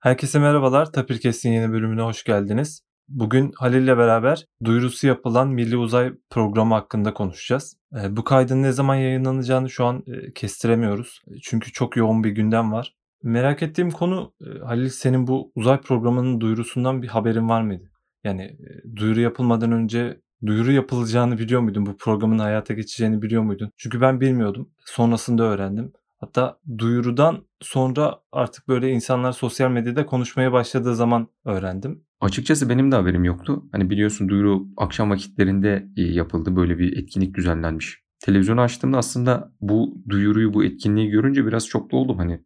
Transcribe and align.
Herkese 0.00 0.38
merhabalar. 0.38 0.92
Tapirkes'in 0.92 1.52
yeni 1.52 1.72
bölümüne 1.72 2.02
hoş 2.02 2.24
geldiniz. 2.24 2.82
Bugün 3.08 3.52
Halil 3.56 3.82
ile 3.82 3.98
beraber 3.98 4.46
duyurusu 4.64 5.06
yapılan 5.06 5.48
Milli 5.48 5.76
Uzay 5.76 6.12
Programı 6.30 6.74
hakkında 6.74 7.14
konuşacağız. 7.14 7.76
E, 8.02 8.16
bu 8.16 8.24
kaydın 8.24 8.62
ne 8.62 8.72
zaman 8.72 8.94
yayınlanacağını 8.94 9.70
şu 9.70 9.84
an 9.84 10.04
e, 10.06 10.32
kestiremiyoruz. 10.32 11.22
E, 11.28 11.40
çünkü 11.42 11.72
çok 11.72 11.96
yoğun 11.96 12.24
bir 12.24 12.30
gündem 12.30 12.72
var. 12.72 12.94
Merak 13.22 13.62
ettiğim 13.62 13.90
konu 13.90 14.34
Halil 14.64 14.88
senin 14.88 15.26
bu 15.26 15.52
uzay 15.54 15.80
programının 15.80 16.40
duyurusundan 16.40 17.02
bir 17.02 17.08
haberin 17.08 17.48
var 17.48 17.62
mıydı? 17.62 17.90
Yani 18.24 18.58
duyuru 18.96 19.20
yapılmadan 19.20 19.72
önce 19.72 20.20
duyuru 20.46 20.72
yapılacağını 20.72 21.38
biliyor 21.38 21.60
muydun? 21.60 21.86
Bu 21.86 21.96
programın 21.96 22.38
hayata 22.38 22.74
geçeceğini 22.74 23.22
biliyor 23.22 23.42
muydun? 23.42 23.72
Çünkü 23.76 24.00
ben 24.00 24.20
bilmiyordum. 24.20 24.70
Sonrasında 24.84 25.42
öğrendim. 25.42 25.92
Hatta 26.20 26.58
duyurudan 26.78 27.44
sonra 27.60 28.14
artık 28.32 28.68
böyle 28.68 28.90
insanlar 28.90 29.32
sosyal 29.32 29.70
medyada 29.70 30.06
konuşmaya 30.06 30.52
başladığı 30.52 30.94
zaman 30.94 31.28
öğrendim. 31.44 32.04
Açıkçası 32.20 32.68
benim 32.68 32.92
de 32.92 32.96
haberim 32.96 33.24
yoktu. 33.24 33.62
Hani 33.72 33.90
biliyorsun 33.90 34.28
duyuru 34.28 34.66
akşam 34.76 35.10
vakitlerinde 35.10 35.86
yapıldı. 35.96 36.56
Böyle 36.56 36.78
bir 36.78 36.96
etkinlik 37.02 37.34
düzenlenmiş. 37.34 38.02
Televizyonu 38.18 38.60
açtığımda 38.60 38.98
aslında 38.98 39.52
bu 39.60 40.02
duyuruyu, 40.08 40.54
bu 40.54 40.64
etkinliği 40.64 41.10
görünce 41.10 41.46
biraz 41.46 41.64
şoklu 41.64 41.98
oldum. 41.98 42.18
Hani 42.18 42.40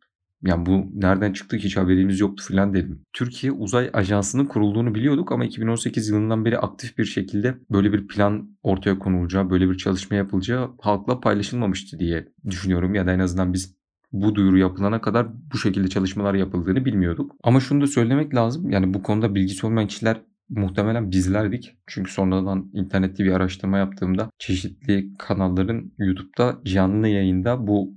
yani 0.46 0.66
bu 0.66 0.86
nereden 0.94 1.32
çıktı 1.32 1.56
hiç 1.56 1.76
haberimiz 1.76 2.20
yoktu 2.20 2.44
filan 2.48 2.74
dedim. 2.74 3.00
Türkiye 3.12 3.52
Uzay 3.52 3.90
Ajansı'nın 3.92 4.46
kurulduğunu 4.46 4.94
biliyorduk 4.94 5.32
ama 5.32 5.44
2018 5.44 6.08
yılından 6.08 6.44
beri 6.44 6.58
aktif 6.58 6.98
bir 6.98 7.04
şekilde 7.04 7.54
böyle 7.70 7.92
bir 7.92 8.06
plan 8.06 8.48
ortaya 8.62 8.98
konulacağı, 8.98 9.50
böyle 9.50 9.70
bir 9.70 9.76
çalışma 9.76 10.16
yapılacağı 10.16 10.70
halkla 10.80 11.20
paylaşılmamıştı 11.20 11.98
diye 11.98 12.28
düşünüyorum. 12.50 12.94
Ya 12.94 13.06
da 13.06 13.12
en 13.12 13.18
azından 13.18 13.52
biz 13.52 13.74
bu 14.12 14.34
duyuru 14.34 14.58
yapılana 14.58 15.00
kadar 15.00 15.26
bu 15.52 15.58
şekilde 15.58 15.88
çalışmalar 15.88 16.34
yapıldığını 16.34 16.84
bilmiyorduk. 16.84 17.32
Ama 17.42 17.60
şunu 17.60 17.80
da 17.80 17.86
söylemek 17.86 18.34
lazım. 18.34 18.70
Yani 18.70 18.94
bu 18.94 19.02
konuda 19.02 19.34
bilgisi 19.34 19.66
olmayan 19.66 19.88
kişiler 19.88 20.20
muhtemelen 20.48 21.10
bizlerdik. 21.10 21.76
Çünkü 21.86 22.12
sonradan 22.12 22.70
internette 22.72 23.24
bir 23.24 23.32
araştırma 23.32 23.78
yaptığımda 23.78 24.30
çeşitli 24.38 25.08
kanalların 25.18 25.92
YouTube'da 25.98 26.58
canlı 26.64 27.08
yayında 27.08 27.66
bu 27.66 27.94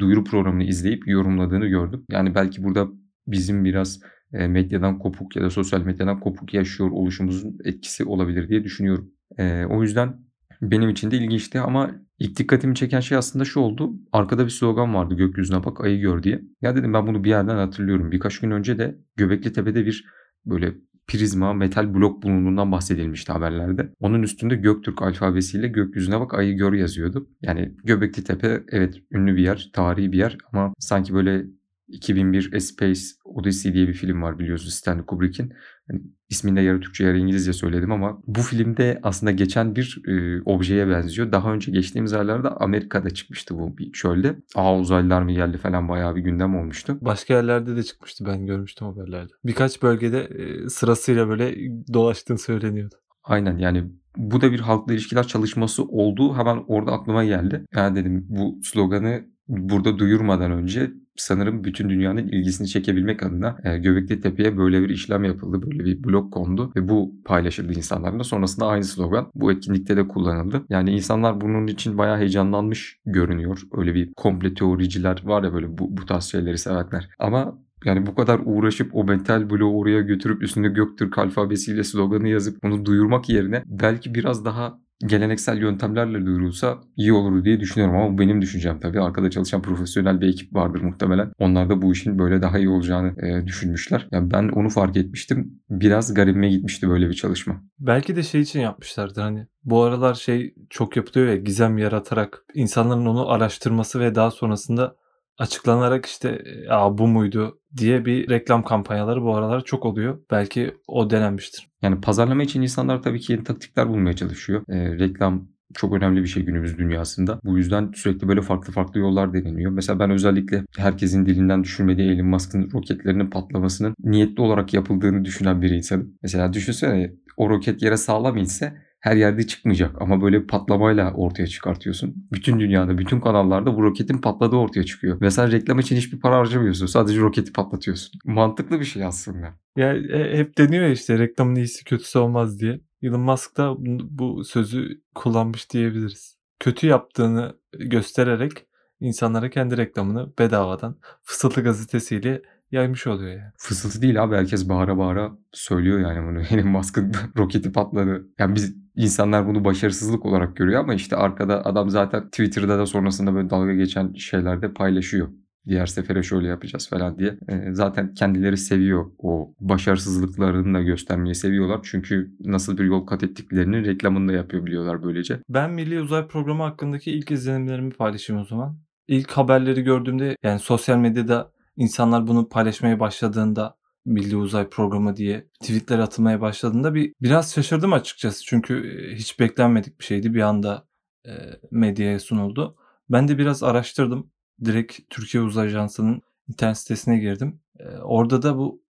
duyuru 0.00 0.24
programını 0.24 0.64
izleyip 0.64 1.08
yorumladığını 1.08 1.66
gördüm. 1.66 2.04
Yani 2.10 2.34
belki 2.34 2.64
burada 2.64 2.88
bizim 3.26 3.64
biraz 3.64 4.00
e, 4.32 4.48
medyadan 4.48 4.98
kopuk 4.98 5.36
ya 5.36 5.42
da 5.42 5.50
sosyal 5.50 5.82
medyadan 5.82 6.20
kopuk 6.20 6.54
yaşıyor 6.54 6.90
oluşumuzun 6.90 7.58
etkisi 7.64 8.04
olabilir 8.04 8.48
diye 8.48 8.64
düşünüyorum. 8.64 9.10
E, 9.38 9.64
o 9.64 9.82
yüzden 9.82 10.16
benim 10.62 10.88
için 10.90 11.10
de 11.10 11.16
ilginçti 11.16 11.60
ama 11.60 11.90
ilk 12.18 12.38
dikkatimi 12.38 12.74
çeken 12.74 13.00
şey 13.00 13.18
aslında 13.18 13.44
şu 13.44 13.60
oldu. 13.60 13.92
Arkada 14.12 14.44
bir 14.44 14.50
slogan 14.50 14.94
vardı 14.94 15.14
gökyüzüne 15.14 15.64
bak 15.64 15.84
ayı 15.84 16.00
gör 16.00 16.22
diye. 16.22 16.42
Ya 16.62 16.76
dedim 16.76 16.94
ben 16.94 17.06
bunu 17.06 17.24
bir 17.24 17.30
yerden 17.30 17.56
hatırlıyorum. 17.56 18.12
Birkaç 18.12 18.38
gün 18.38 18.50
önce 18.50 18.78
de 18.78 18.98
Göbekli 19.16 19.52
Tepe'de 19.52 19.86
bir 19.86 20.04
böyle 20.46 20.74
prizma, 21.06 21.52
metal 21.52 21.94
blok 21.94 22.22
bulunduğundan 22.22 22.72
bahsedilmişti 22.72 23.32
haberlerde. 23.32 23.92
Onun 24.00 24.22
üstünde 24.22 24.56
Göktürk 24.56 25.02
alfabesiyle 25.02 25.68
gökyüzüne 25.68 26.20
bak 26.20 26.34
ayı 26.34 26.56
gör 26.56 26.72
yazıyordu. 26.72 27.28
Yani 27.42 27.74
Göbekli 27.84 28.24
Tepe 28.24 28.62
evet 28.68 28.94
ünlü 29.10 29.36
bir 29.36 29.42
yer, 29.42 29.70
tarihi 29.72 30.12
bir 30.12 30.18
yer 30.18 30.38
ama 30.52 30.74
sanki 30.78 31.14
böyle 31.14 31.44
2001 31.88 32.52
A 32.56 32.60
Space 32.60 33.00
Odyssey 33.24 33.74
diye 33.74 33.88
bir 33.88 33.94
film 33.94 34.22
var 34.22 34.38
biliyorsunuz 34.38 34.74
Stanley 34.74 35.04
Kubrick'in. 35.04 35.52
Yani 35.90 36.02
isminde 36.28 36.60
yarı 36.60 36.80
Türkçe 36.80 37.04
yarı 37.04 37.18
İngilizce 37.18 37.52
söyledim 37.52 37.92
ama 37.92 38.22
bu 38.26 38.40
filmde 38.40 39.00
aslında 39.02 39.32
geçen 39.32 39.76
bir 39.76 40.02
e, 40.08 40.42
objeye 40.42 40.88
benziyor. 40.88 41.32
Daha 41.32 41.52
önce 41.52 41.72
geçtiğimiz 41.72 42.12
aylarda 42.12 42.60
Amerika'da 42.60 43.10
çıkmıştı 43.10 43.58
bu 43.58 43.78
bir 43.78 43.92
çölde. 43.92 44.36
Aa 44.54 44.78
uzaylılar 44.78 45.22
mı 45.22 45.32
geldi 45.32 45.58
falan 45.58 45.88
bayağı 45.88 46.16
bir 46.16 46.20
gündem 46.20 46.56
olmuştu. 46.56 46.98
Başka 47.00 47.34
yerlerde 47.34 47.76
de 47.76 47.82
çıkmıştı 47.82 48.24
ben 48.26 48.46
görmüştüm 48.46 48.88
haberlerde. 48.88 49.32
Birkaç 49.44 49.82
bölgede 49.82 50.20
e, 50.20 50.68
sırasıyla 50.68 51.28
böyle 51.28 51.54
dolaştığını 51.92 52.38
söyleniyordu. 52.38 52.94
Aynen 53.24 53.58
yani 53.58 53.84
bu 54.16 54.40
da 54.40 54.52
bir 54.52 54.60
halkla 54.60 54.92
ilişkiler 54.92 55.26
çalışması 55.26 55.84
oldu. 55.84 56.36
Hemen 56.36 56.64
orada 56.66 56.92
aklıma 56.92 57.24
geldi. 57.24 57.66
Yani 57.74 57.96
dedim 57.96 58.26
bu 58.28 58.60
sloganı 58.62 59.24
burada 59.48 59.98
duyurmadan 59.98 60.50
önce 60.50 60.92
sanırım 61.16 61.64
bütün 61.64 61.88
dünyanın 61.88 62.28
ilgisini 62.28 62.68
çekebilmek 62.68 63.22
adına 63.22 63.56
e, 63.64 63.78
Göbekli 63.78 64.20
Tepe'ye 64.20 64.56
böyle 64.56 64.82
bir 64.82 64.88
işlem 64.88 65.24
yapıldı. 65.24 65.62
Böyle 65.66 65.84
bir 65.84 66.04
blok 66.04 66.32
kondu 66.32 66.72
ve 66.76 66.88
bu 66.88 67.14
paylaşıldı 67.24 67.72
insanlarla. 67.72 68.24
Sonrasında 68.24 68.66
aynı 68.66 68.84
slogan 68.84 69.30
bu 69.34 69.52
etkinlikte 69.52 69.96
de 69.96 70.08
kullanıldı. 70.08 70.64
Yani 70.68 70.90
insanlar 70.90 71.40
bunun 71.40 71.66
için 71.66 71.98
bayağı 71.98 72.18
heyecanlanmış 72.18 73.00
görünüyor. 73.06 73.62
Öyle 73.72 73.94
bir 73.94 74.12
komple 74.14 74.54
teoriciler 74.54 75.22
var 75.24 75.42
ya 75.42 75.52
böyle 75.52 75.78
bu, 75.78 75.96
bu 75.96 76.06
tarz 76.06 76.24
şeyleri 76.24 76.58
sevenler. 76.58 77.08
Ama 77.18 77.58
yani 77.84 78.06
bu 78.06 78.14
kadar 78.14 78.40
uğraşıp 78.44 78.94
o 78.94 79.04
metal 79.04 79.50
bloğu 79.50 79.78
oraya 79.78 80.00
götürüp 80.00 80.42
üstünde 80.42 80.68
Göktürk 80.68 81.18
alfabesiyle 81.18 81.84
sloganı 81.84 82.28
yazıp 82.28 82.64
onu 82.64 82.84
duyurmak 82.84 83.28
yerine 83.28 83.62
belki 83.66 84.14
biraz 84.14 84.44
daha 84.44 84.78
geleneksel 85.00 85.58
yöntemlerle 85.58 86.26
duyurulsa 86.26 86.78
iyi 86.96 87.12
olur 87.12 87.44
diye 87.44 87.60
düşünüyorum 87.60 87.96
ama 87.96 88.14
bu 88.14 88.18
benim 88.18 88.42
düşüncem 88.42 88.80
tabii. 88.80 89.00
Arkada 89.00 89.30
çalışan 89.30 89.62
profesyonel 89.62 90.20
bir 90.20 90.28
ekip 90.28 90.54
vardır 90.54 90.80
muhtemelen. 90.80 91.32
Onlar 91.38 91.68
da 91.68 91.82
bu 91.82 91.92
işin 91.92 92.18
böyle 92.18 92.42
daha 92.42 92.58
iyi 92.58 92.68
olacağını 92.68 93.26
e, 93.26 93.46
düşünmüşler. 93.46 94.08
Yani 94.12 94.30
ben 94.30 94.48
onu 94.48 94.68
fark 94.68 94.96
etmiştim. 94.96 95.60
Biraz 95.70 96.14
garibime 96.14 96.48
gitmişti 96.48 96.88
böyle 96.88 97.08
bir 97.08 97.14
çalışma. 97.14 97.62
Belki 97.78 98.16
de 98.16 98.22
şey 98.22 98.40
için 98.40 98.60
yapmışlardır 98.60 99.22
hani 99.22 99.46
bu 99.64 99.82
aralar 99.82 100.14
şey 100.14 100.54
çok 100.70 100.96
yapılıyor 100.96 101.28
ya 101.28 101.36
gizem 101.36 101.78
yaratarak 101.78 102.44
insanların 102.54 103.06
onu 103.06 103.30
araştırması 103.30 104.00
ve 104.00 104.14
daha 104.14 104.30
sonrasında 104.30 104.96
açıklanarak 105.38 106.06
işte 106.06 106.42
ya 106.68 106.98
bu 106.98 107.06
muydu 107.06 107.60
diye 107.76 108.04
bir 108.04 108.30
reklam 108.30 108.62
kampanyaları 108.62 109.22
bu 109.22 109.36
aralar 109.36 109.64
çok 109.64 109.84
oluyor. 109.84 110.18
Belki 110.30 110.76
o 110.88 111.10
denenmiştir. 111.10 111.68
Yani 111.86 112.00
pazarlama 112.00 112.42
için 112.42 112.62
insanlar 112.62 113.02
tabii 113.02 113.20
ki 113.20 113.32
yeni 113.32 113.44
taktikler 113.44 113.88
bulmaya 113.88 114.16
çalışıyor. 114.16 114.62
E, 114.68 114.98
reklam 114.98 115.48
çok 115.74 115.94
önemli 115.94 116.22
bir 116.22 116.26
şey 116.26 116.42
günümüz 116.42 116.78
dünyasında. 116.78 117.40
Bu 117.44 117.58
yüzden 117.58 117.92
sürekli 117.94 118.28
böyle 118.28 118.42
farklı 118.42 118.72
farklı 118.72 119.00
yollar 119.00 119.32
deneniyor. 119.32 119.70
Mesela 119.70 119.98
ben 119.98 120.10
özellikle 120.10 120.64
herkesin 120.78 121.26
dilinden 121.26 121.64
düşürmediği 121.64 122.10
Elon 122.10 122.26
Musk'ın 122.26 122.70
roketlerinin 122.72 123.30
patlamasının 123.30 123.94
niyetli 123.98 124.42
olarak 124.42 124.74
yapıldığını 124.74 125.24
düşünen 125.24 125.62
bir 125.62 125.70
insanım. 125.70 126.14
Mesela 126.22 126.52
düşünsene 126.52 127.12
o 127.36 127.50
roket 127.50 127.82
yere 127.82 127.96
sağlam 127.96 128.36
inse 128.36 128.76
her 129.00 129.16
yerde 129.16 129.46
çıkmayacak 129.46 130.02
ama 130.02 130.22
böyle 130.22 130.42
bir 130.42 130.46
patlamayla 130.46 131.12
ortaya 131.12 131.46
çıkartıyorsun. 131.46 132.14
Bütün 132.32 132.60
dünyada, 132.60 132.98
bütün 132.98 133.20
kanallarda 133.20 133.76
bu 133.76 133.82
roketin 133.82 134.18
patladığı 134.18 134.56
ortaya 134.56 134.84
çıkıyor. 134.84 135.20
Ve 135.20 135.30
sen 135.30 135.52
reklam 135.52 135.78
için 135.78 135.96
hiçbir 135.96 136.20
para 136.20 136.38
harcamıyorsun. 136.38 136.86
Sadece 136.86 137.20
roketi 137.20 137.52
patlatıyorsun. 137.52 138.20
Mantıklı 138.24 138.80
bir 138.80 138.84
şey 138.84 139.04
aslında. 139.04 139.65
Ya 139.76 139.94
e, 139.94 140.38
hep 140.38 140.58
deniyor 140.58 140.84
ya 140.84 140.90
işte 140.90 141.18
reklamın 141.18 141.54
iyisi 141.54 141.84
kötüsü 141.84 142.18
olmaz 142.18 142.60
diye. 142.60 142.80
Elon 143.02 143.20
Musk 143.20 143.56
da 143.56 143.74
bu 144.18 144.44
sözü 144.44 145.00
kullanmış 145.14 145.70
diyebiliriz. 145.72 146.36
Kötü 146.60 146.86
yaptığını 146.86 147.56
göstererek 147.72 148.52
insanlara 149.00 149.50
kendi 149.50 149.76
reklamını 149.76 150.32
bedavadan 150.38 150.98
Fısıltı 151.22 151.62
gazetesiyle 151.62 152.42
yaymış 152.70 153.06
oluyor 153.06 153.30
yani. 153.30 153.52
Fısıltı 153.56 154.02
değil 154.02 154.22
abi 154.22 154.36
herkes 154.36 154.68
bağıra 154.68 154.98
bağıra 154.98 155.32
söylüyor 155.52 156.00
yani 156.00 156.28
bunu. 156.28 156.40
Elon 156.50 156.68
Musk'ın 156.68 157.12
roketi 157.38 157.72
patladı. 157.72 158.26
Yani 158.38 158.54
biz 158.54 158.76
insanlar 158.94 159.46
bunu 159.46 159.64
başarısızlık 159.64 160.26
olarak 160.26 160.56
görüyor 160.56 160.80
ama 160.80 160.94
işte 160.94 161.16
arkada 161.16 161.64
adam 161.64 161.90
zaten 161.90 162.26
Twitter'da 162.26 162.78
da 162.78 162.86
sonrasında 162.86 163.34
böyle 163.34 163.50
dalga 163.50 163.74
geçen 163.74 164.12
şeylerde 164.14 164.72
paylaşıyor. 164.72 165.28
Diğer 165.66 165.86
sefere 165.86 166.22
şöyle 166.22 166.48
yapacağız 166.48 166.88
falan 166.88 167.18
diye. 167.18 167.38
E, 167.48 167.72
zaten 167.72 168.14
kendileri 168.14 168.56
seviyor 168.56 169.10
o 169.18 169.54
başarısızlıklarını 169.60 170.78
da 170.78 170.82
göstermeyi 170.82 171.34
seviyorlar. 171.34 171.80
Çünkü 171.82 172.30
nasıl 172.40 172.78
bir 172.78 172.84
yol 172.84 173.06
kat 173.06 173.22
ettiklerini 173.22 173.86
reklamını 173.86 174.28
da 174.28 174.32
yapıyor 174.32 174.66
biliyorlar 174.66 175.02
böylece. 175.02 175.40
Ben 175.48 175.70
Milli 175.70 176.00
Uzay 176.00 176.26
Programı 176.26 176.62
hakkındaki 176.62 177.12
ilk 177.12 177.30
izlenimlerimi 177.30 177.90
paylaşayım 177.90 178.42
o 178.42 178.44
zaman. 178.44 178.78
İlk 179.08 179.30
haberleri 179.30 179.82
gördüğümde 179.82 180.36
yani 180.42 180.58
sosyal 180.58 180.98
medyada 180.98 181.52
insanlar 181.76 182.26
bunu 182.26 182.48
paylaşmaya 182.48 183.00
başladığında 183.00 183.76
Milli 184.04 184.36
Uzay 184.36 184.68
Programı 184.68 185.16
diye 185.16 185.48
tweetler 185.60 185.98
atılmaya 185.98 186.40
başladığında 186.40 186.94
bir 186.94 187.12
biraz 187.22 187.54
şaşırdım 187.54 187.92
açıkçası. 187.92 188.44
Çünkü 188.44 189.00
hiç 189.14 189.40
beklenmedik 189.40 190.00
bir 190.00 190.04
şeydi. 190.04 190.34
Bir 190.34 190.40
anda 190.40 190.86
e, 191.26 191.32
medyaya 191.70 192.20
sunuldu. 192.20 192.76
Ben 193.10 193.28
de 193.28 193.38
biraz 193.38 193.62
araştırdım. 193.62 194.30
Direkt 194.64 194.98
Türkiye 195.10 195.42
Uzay 195.42 195.66
Ajansı'nın 195.66 196.22
internet 196.48 196.78
sitesine 196.78 197.18
girdim. 197.18 197.60
E, 197.78 197.84
orada 197.88 198.42
da 198.42 198.58
bu 198.58 198.82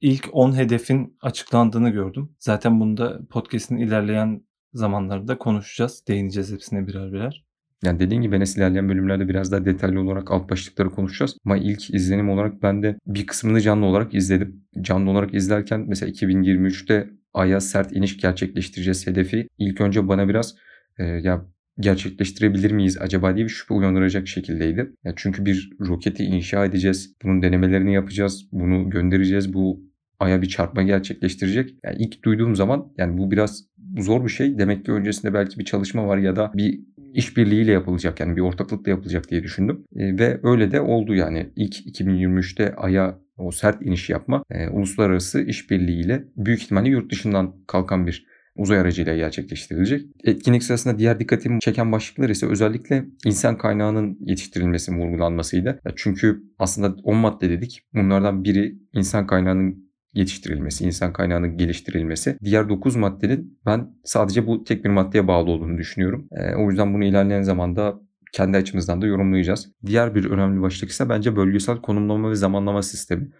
ilk 0.00 0.28
10 0.32 0.56
hedefin 0.56 1.16
açıklandığını 1.22 1.90
gördüm. 1.90 2.36
Zaten 2.38 2.80
bunu 2.80 2.96
da 2.96 3.20
podcast'in 3.30 3.76
ilerleyen 3.76 4.42
zamanlarında 4.74 5.38
konuşacağız. 5.38 6.04
Değineceğiz 6.08 6.52
hepsine 6.52 6.86
birer 6.86 7.12
birer. 7.12 7.44
Yani 7.84 7.98
dediğim 8.00 8.22
gibi 8.22 8.36
Enes 8.36 8.56
ilerleyen 8.56 8.88
bölümlerde 8.88 9.28
biraz 9.28 9.52
daha 9.52 9.64
detaylı 9.64 10.00
olarak 10.00 10.30
alt 10.30 10.50
başlıkları 10.50 10.90
konuşacağız. 10.90 11.36
Ama 11.44 11.56
ilk 11.56 11.94
izlenim 11.94 12.30
olarak 12.30 12.62
ben 12.62 12.82
de 12.82 12.98
bir 13.06 13.26
kısmını 13.26 13.60
canlı 13.60 13.86
olarak 13.86 14.14
izledim. 14.14 14.64
Canlı 14.80 15.10
olarak 15.10 15.34
izlerken 15.34 15.84
mesela 15.88 16.12
2023'te 16.12 17.10
Ay'a 17.34 17.60
sert 17.60 17.92
iniş 17.92 18.16
gerçekleştireceğiz 18.16 19.06
hedefi. 19.06 19.48
İlk 19.58 19.80
önce 19.80 20.08
bana 20.08 20.28
biraz 20.28 20.54
e, 20.98 21.04
ya 21.04 21.46
gerçekleştirebilir 21.80 22.70
miyiz 22.70 22.98
acaba 23.00 23.36
diye 23.36 23.44
bir 23.44 23.50
şüphe 23.50 23.74
uyandıracak 23.74 24.28
şekildeydi. 24.28 24.92
Yani 25.04 25.14
çünkü 25.16 25.44
bir 25.46 25.70
roketi 25.80 26.24
inşa 26.24 26.64
edeceğiz, 26.64 27.14
bunun 27.22 27.42
denemelerini 27.42 27.94
yapacağız, 27.94 28.48
bunu 28.52 28.90
göndereceğiz, 28.90 29.54
bu 29.54 29.90
aya 30.18 30.42
bir 30.42 30.48
çarpma 30.48 30.82
gerçekleştirecek. 30.82 31.74
Yani 31.84 31.96
ilk 31.98 32.24
duyduğum 32.24 32.56
zaman 32.56 32.92
yani 32.98 33.18
bu 33.18 33.30
biraz 33.30 33.64
zor 33.98 34.24
bir 34.24 34.30
şey. 34.30 34.58
Demek 34.58 34.84
ki 34.84 34.92
öncesinde 34.92 35.34
belki 35.34 35.58
bir 35.58 35.64
çalışma 35.64 36.06
var 36.06 36.18
ya 36.18 36.36
da 36.36 36.52
bir 36.54 36.80
işbirliğiyle 37.14 37.72
yapılacak 37.72 38.20
yani 38.20 38.36
bir 38.36 38.40
ortaklıkla 38.40 38.90
yapılacak 38.90 39.30
diye 39.30 39.42
düşündüm. 39.42 39.84
E, 39.96 40.18
ve 40.18 40.40
öyle 40.42 40.70
de 40.70 40.80
oldu 40.80 41.14
yani 41.14 41.50
ilk 41.56 41.86
2023'te 41.86 42.74
Ay'a 42.74 43.18
o 43.36 43.50
sert 43.50 43.82
iniş 43.82 44.10
yapma 44.10 44.44
e, 44.50 44.68
uluslararası 44.68 45.42
işbirliğiyle 45.42 46.24
büyük 46.36 46.62
ihtimalle 46.62 46.88
yurt 46.88 47.12
dışından 47.12 47.54
kalkan 47.66 48.06
bir 48.06 48.26
uzay 48.56 48.78
aracıyla 48.78 49.16
gerçekleştirilecek. 49.16 50.06
Etkinlik 50.24 50.62
sırasında 50.62 50.98
diğer 50.98 51.20
dikkatimi 51.20 51.60
çeken 51.60 51.92
başlıklar 51.92 52.28
ise 52.28 52.46
özellikle 52.46 53.04
insan 53.24 53.58
kaynağının 53.58 54.18
yetiştirilmesi 54.20 54.92
vurgulanmasıydı. 54.92 55.80
Çünkü 55.96 56.42
aslında 56.58 56.94
10 57.04 57.16
madde 57.16 57.50
dedik. 57.50 57.82
Bunlardan 57.94 58.44
biri 58.44 58.74
insan 58.92 59.26
kaynağının 59.26 59.90
yetiştirilmesi, 60.14 60.84
insan 60.84 61.12
kaynağının 61.12 61.56
geliştirilmesi. 61.56 62.38
Diğer 62.44 62.68
9 62.68 62.96
maddenin 62.96 63.60
ben 63.66 63.88
sadece 64.04 64.46
bu 64.46 64.64
tek 64.64 64.84
bir 64.84 64.90
maddeye 64.90 65.28
bağlı 65.28 65.50
olduğunu 65.50 65.78
düşünüyorum. 65.78 66.28
E, 66.32 66.54
o 66.54 66.70
yüzden 66.70 66.94
bunu 66.94 67.04
ilerleyen 67.04 67.42
zamanda 67.42 68.00
kendi 68.32 68.56
açımızdan 68.56 69.02
da 69.02 69.06
yorumlayacağız. 69.06 69.72
Diğer 69.86 70.14
bir 70.14 70.24
önemli 70.24 70.62
başlık 70.62 70.90
ise 70.90 71.08
bence 71.08 71.36
bölgesel 71.36 71.76
konumlama 71.76 72.30
ve 72.30 72.34
zamanlama 72.34 72.82
sistemi. 72.82 73.30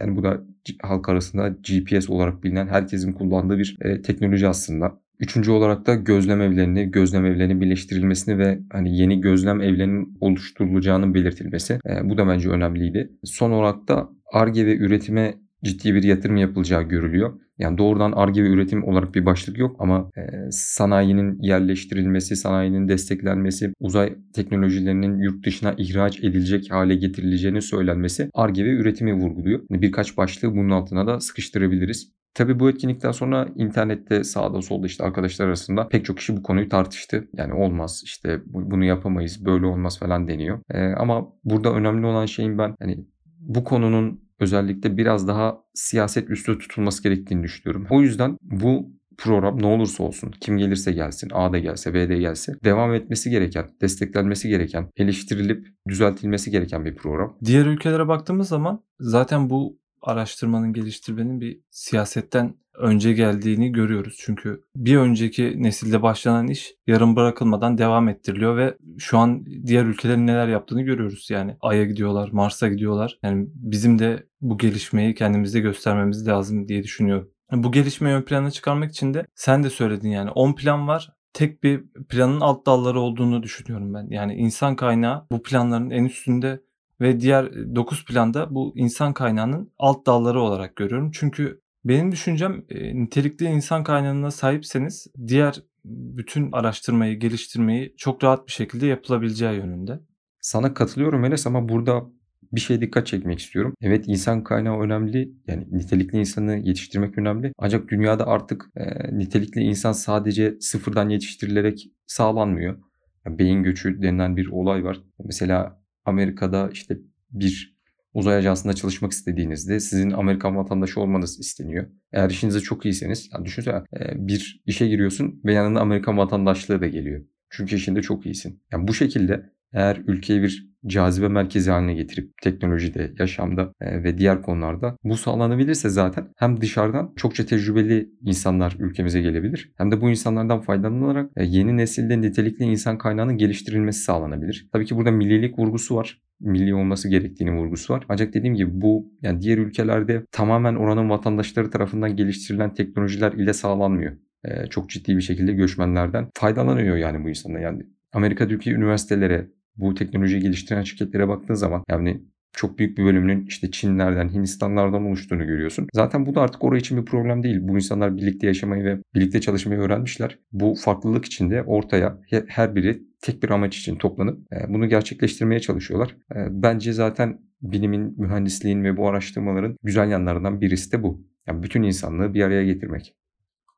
Yani 0.00 0.16
bu 0.16 0.22
da 0.22 0.40
halk 0.82 1.08
arasında 1.08 1.48
GPS 1.48 2.10
olarak 2.10 2.44
bilinen 2.44 2.66
herkesin 2.66 3.12
kullandığı 3.12 3.58
bir 3.58 3.76
e, 3.80 4.02
teknoloji 4.02 4.48
aslında. 4.48 4.98
Üçüncü 5.20 5.50
olarak 5.50 5.86
da 5.86 5.94
gözlem 5.94 6.40
evlerini, 6.40 6.90
gözlem 6.90 7.26
evlerinin 7.26 7.60
birleştirilmesini 7.60 8.38
ve 8.38 8.58
hani 8.72 8.98
yeni 8.98 9.20
gözlem 9.20 9.60
evlerinin 9.60 10.18
oluşturulacağının 10.20 11.14
belirtilmesi. 11.14 11.78
E, 11.88 12.10
bu 12.10 12.18
da 12.18 12.28
bence 12.28 12.48
önemliydi. 12.48 13.10
Son 13.24 13.50
olarak 13.50 13.88
da 13.88 14.08
ARGE 14.32 14.66
ve 14.66 14.76
üretime 14.76 15.34
ciddi 15.64 15.94
bir 15.94 16.02
yatırım 16.02 16.36
yapılacağı 16.36 16.82
görülüyor. 16.82 17.40
Yani 17.58 17.78
doğrudan 17.78 18.12
ARGE 18.12 18.44
ve 18.44 18.48
üretim 18.48 18.84
olarak 18.84 19.14
bir 19.14 19.26
başlık 19.26 19.58
yok 19.58 19.76
ama 19.78 20.10
e, 20.16 20.22
sanayinin 20.50 21.38
yerleştirilmesi, 21.42 22.36
sanayinin 22.36 22.88
desteklenmesi, 22.88 23.72
uzay 23.80 24.14
teknolojilerinin 24.34 25.18
yurt 25.18 25.46
dışına 25.46 25.74
ihraç 25.78 26.18
edilecek 26.18 26.70
hale 26.70 26.94
getirileceğini 26.94 27.62
söylenmesi 27.62 28.30
ARGE 28.34 28.64
ve 28.64 28.70
üretimi 28.70 29.14
vurguluyor. 29.14 29.60
Yani 29.70 29.82
birkaç 29.82 30.16
başlığı 30.16 30.52
bunun 30.56 30.70
altına 30.70 31.06
da 31.06 31.20
sıkıştırabiliriz. 31.20 32.14
Tabii 32.34 32.60
bu 32.60 32.70
etkinlikten 32.70 33.12
sonra 33.12 33.48
internette 33.56 34.24
sağda 34.24 34.62
solda 34.62 34.86
işte 34.86 35.04
arkadaşlar 35.04 35.46
arasında 35.46 35.88
pek 35.88 36.04
çok 36.04 36.16
kişi 36.16 36.36
bu 36.36 36.42
konuyu 36.42 36.68
tartıştı. 36.68 37.28
Yani 37.36 37.52
olmaz 37.54 38.02
işte 38.04 38.40
bunu 38.46 38.84
yapamayız 38.84 39.44
böyle 39.44 39.66
olmaz 39.66 39.98
falan 39.98 40.28
deniyor. 40.28 40.60
Ee, 40.70 40.78
ama 40.80 41.28
burada 41.44 41.72
önemli 41.72 42.06
olan 42.06 42.26
şeyin 42.26 42.58
ben 42.58 42.74
hani 42.80 43.06
bu 43.40 43.64
konunun 43.64 44.23
özellikle 44.40 44.96
biraz 44.96 45.28
daha 45.28 45.58
siyaset 45.74 46.30
üstü 46.30 46.58
tutulması 46.58 47.02
gerektiğini 47.02 47.42
düşünüyorum. 47.42 47.86
O 47.90 48.02
yüzden 48.02 48.36
bu 48.42 48.94
program 49.18 49.62
ne 49.62 49.66
olursa 49.66 50.04
olsun, 50.04 50.32
kim 50.40 50.58
gelirse 50.58 50.92
gelsin, 50.92 51.30
A'da 51.32 51.58
gelse, 51.58 51.94
B'de 51.94 52.18
gelse 52.18 52.52
devam 52.64 52.94
etmesi 52.94 53.30
gereken, 53.30 53.70
desteklenmesi 53.80 54.48
gereken, 54.48 54.90
eleştirilip 54.96 55.66
düzeltilmesi 55.88 56.50
gereken 56.50 56.84
bir 56.84 56.94
program. 56.94 57.36
Diğer 57.44 57.66
ülkelere 57.66 58.08
baktığımız 58.08 58.48
zaman 58.48 58.84
zaten 59.00 59.50
bu 59.50 59.78
araştırmanın, 60.04 60.72
geliştirmenin 60.72 61.40
bir 61.40 61.60
siyasetten 61.70 62.54
önce 62.74 63.12
geldiğini 63.12 63.72
görüyoruz. 63.72 64.16
Çünkü 64.18 64.62
bir 64.76 64.96
önceki 64.96 65.62
nesilde 65.62 66.02
başlanan 66.02 66.48
iş 66.48 66.74
yarım 66.86 67.16
bırakılmadan 67.16 67.78
devam 67.78 68.08
ettiriliyor 68.08 68.56
ve 68.56 68.76
şu 68.98 69.18
an 69.18 69.46
diğer 69.66 69.84
ülkelerin 69.84 70.26
neler 70.26 70.48
yaptığını 70.48 70.82
görüyoruz. 70.82 71.30
Yani 71.30 71.56
Ay'a 71.60 71.84
gidiyorlar, 71.84 72.28
Mars'a 72.32 72.68
gidiyorlar. 72.68 73.18
Yani 73.22 73.46
bizim 73.54 73.98
de 73.98 74.26
bu 74.40 74.58
gelişmeyi 74.58 75.14
kendimizde 75.14 75.60
göstermemiz 75.60 76.28
lazım 76.28 76.68
diye 76.68 76.82
düşünüyorum. 76.82 77.30
Bu 77.52 77.72
gelişmeyi 77.72 78.16
ön 78.16 78.22
plana 78.22 78.50
çıkarmak 78.50 78.90
için 78.90 79.14
de 79.14 79.26
sen 79.34 79.64
de 79.64 79.70
söyledin 79.70 80.10
yani 80.10 80.30
10 80.30 80.54
plan 80.54 80.88
var 80.88 81.14
tek 81.34 81.62
bir 81.62 81.84
planın 82.08 82.40
alt 82.40 82.66
dalları 82.66 83.00
olduğunu 83.00 83.42
düşünüyorum 83.42 83.94
ben. 83.94 84.06
Yani 84.10 84.34
insan 84.34 84.76
kaynağı 84.76 85.26
bu 85.32 85.42
planların 85.42 85.90
en 85.90 86.04
üstünde 86.04 86.60
ve 87.04 87.20
diğer 87.20 87.52
9 87.74 88.04
planda 88.04 88.54
bu 88.54 88.72
insan 88.76 89.12
kaynağının 89.12 89.72
alt 89.78 90.06
dalları 90.06 90.40
olarak 90.40 90.76
görüyorum. 90.76 91.10
Çünkü 91.10 91.60
benim 91.84 92.12
düşüncem 92.12 92.64
e, 92.68 92.96
nitelikli 92.96 93.46
insan 93.46 93.84
kaynağına 93.84 94.30
sahipseniz 94.30 95.06
diğer 95.26 95.62
bütün 95.84 96.52
araştırmayı, 96.52 97.18
geliştirmeyi 97.18 97.94
çok 97.96 98.24
rahat 98.24 98.46
bir 98.46 98.52
şekilde 98.52 98.86
yapılabileceği 98.86 99.56
yönünde. 99.56 100.00
Sana 100.40 100.74
katılıyorum 100.74 101.24
Enes 101.24 101.46
ama 101.46 101.68
burada 101.68 102.04
bir 102.52 102.60
şey 102.60 102.80
dikkat 102.80 103.06
çekmek 103.06 103.38
istiyorum. 103.38 103.74
Evet 103.80 104.04
insan 104.08 104.44
kaynağı 104.44 104.80
önemli. 104.80 105.32
Yani 105.46 105.66
nitelikli 105.70 106.18
insanı 106.18 106.56
yetiştirmek 106.56 107.18
önemli. 107.18 107.52
Ancak 107.58 107.88
dünyada 107.88 108.26
artık 108.26 108.70
e, 108.76 108.84
nitelikli 109.18 109.60
insan 109.60 109.92
sadece 109.92 110.54
sıfırdan 110.60 111.08
yetiştirilerek 111.08 111.90
sağlanmıyor. 112.06 112.78
Yani 113.26 113.38
beyin 113.38 113.62
göçü 113.62 114.02
denilen 114.02 114.36
bir 114.36 114.48
olay 114.48 114.84
var. 114.84 115.00
Mesela 115.24 115.83
Amerika'da 116.04 116.70
işte 116.72 116.98
bir 117.30 117.74
uzay 118.14 118.36
ajansında 118.36 118.72
çalışmak 118.72 119.12
istediğinizde 119.12 119.80
sizin 119.80 120.10
Amerikan 120.10 120.56
vatandaşı 120.56 121.00
olmanız 121.00 121.40
isteniyor. 121.40 121.86
Eğer 122.12 122.30
işinizde 122.30 122.60
çok 122.60 122.84
iyiyseniz, 122.84 123.30
yani 123.32 123.44
düşünsene 123.44 123.82
bir 124.14 124.62
işe 124.66 124.88
giriyorsun 124.88 125.40
ve 125.44 125.52
yanında 125.54 125.80
Amerikan 125.80 126.18
vatandaşlığı 126.18 126.80
da 126.80 126.86
geliyor. 126.86 127.24
Çünkü 127.50 127.76
işinde 127.76 128.02
çok 128.02 128.26
iyisin. 128.26 128.62
Yani 128.72 128.88
bu 128.88 128.94
şekilde 128.94 129.50
eğer 129.74 130.02
ülkeyi 130.06 130.42
bir 130.42 130.74
cazibe 130.86 131.28
merkezi 131.28 131.70
haline 131.70 131.94
getirip 131.94 132.32
teknolojide, 132.42 133.12
yaşamda 133.18 133.72
e, 133.80 134.04
ve 134.04 134.18
diğer 134.18 134.42
konularda 134.42 134.96
bu 135.04 135.16
sağlanabilirse 135.16 135.88
zaten 135.88 136.28
hem 136.36 136.60
dışarıdan 136.60 137.12
çokça 137.16 137.46
tecrübeli 137.46 138.10
insanlar 138.20 138.76
ülkemize 138.78 139.20
gelebilir 139.20 139.72
hem 139.76 139.90
de 139.90 140.00
bu 140.00 140.10
insanlardan 140.10 140.60
faydalanarak 140.60 141.30
e, 141.36 141.44
yeni 141.44 141.76
nesilde 141.76 142.20
nitelikli 142.20 142.64
insan 142.64 142.98
kaynağının 142.98 143.36
geliştirilmesi 143.36 144.00
sağlanabilir. 144.00 144.68
Tabii 144.72 144.86
ki 144.86 144.96
burada 144.96 145.10
millilik 145.10 145.58
vurgusu 145.58 145.96
var 145.96 146.20
milli 146.40 146.74
olması 146.74 147.08
gerektiğini 147.08 147.56
vurgusu 147.56 147.94
var. 147.94 148.06
Ancak 148.08 148.34
dediğim 148.34 148.54
gibi 148.54 148.70
bu 148.80 149.12
yani 149.22 149.40
diğer 149.40 149.58
ülkelerde 149.58 150.26
tamamen 150.32 150.74
oranın 150.74 151.10
vatandaşları 151.10 151.70
tarafından 151.70 152.16
geliştirilen 152.16 152.74
teknolojiler 152.74 153.32
ile 153.32 153.52
sağlanmıyor. 153.52 154.12
Ee, 154.44 154.66
çok 154.66 154.90
ciddi 154.90 155.16
bir 155.16 155.22
şekilde 155.22 155.52
göçmenlerden 155.52 156.28
faydalanıyor 156.34 156.96
yani 156.96 157.24
bu 157.24 157.28
insanlar. 157.28 157.60
Yani 157.60 157.82
Amerika'daki 158.12 158.72
üniversitelere 158.72 159.48
bu 159.76 159.94
teknolojiyi 159.94 160.42
geliştiren 160.42 160.82
şirketlere 160.82 161.28
baktığın 161.28 161.54
zaman 161.54 161.84
yani 161.88 162.20
çok 162.54 162.78
büyük 162.78 162.98
bir 162.98 163.04
bölümünün 163.04 163.46
işte 163.46 163.70
Çinlerden, 163.70 164.28
Hindistanlardan 164.28 165.06
oluştuğunu 165.06 165.46
görüyorsun. 165.46 165.86
Zaten 165.92 166.26
bu 166.26 166.34
da 166.34 166.40
artık 166.40 166.64
oraya 166.64 166.78
için 166.78 166.98
bir 166.98 167.04
problem 167.04 167.42
değil. 167.42 167.58
Bu 167.60 167.76
insanlar 167.76 168.16
birlikte 168.16 168.46
yaşamayı 168.46 168.84
ve 168.84 168.98
birlikte 169.14 169.40
çalışmayı 169.40 169.80
öğrenmişler. 169.80 170.38
Bu 170.52 170.74
farklılık 170.74 171.24
içinde 171.24 171.62
ortaya 171.62 172.18
her 172.48 172.74
biri 172.74 173.02
tek 173.20 173.42
bir 173.42 173.50
amaç 173.50 173.78
için 173.78 173.96
toplanıp 173.96 174.52
e, 174.52 174.56
bunu 174.68 174.88
gerçekleştirmeye 174.88 175.60
çalışıyorlar. 175.60 176.16
E, 176.34 176.38
bence 176.50 176.92
zaten 176.92 177.40
bilimin, 177.62 178.14
mühendisliğin 178.20 178.84
ve 178.84 178.96
bu 178.96 179.08
araştırmaların 179.08 179.76
güzel 179.82 180.10
yanlarından 180.10 180.60
birisi 180.60 180.92
de 180.92 181.02
bu. 181.02 181.24
Yani 181.46 181.62
bütün 181.62 181.82
insanlığı 181.82 182.34
bir 182.34 182.42
araya 182.42 182.64
getirmek. 182.64 183.14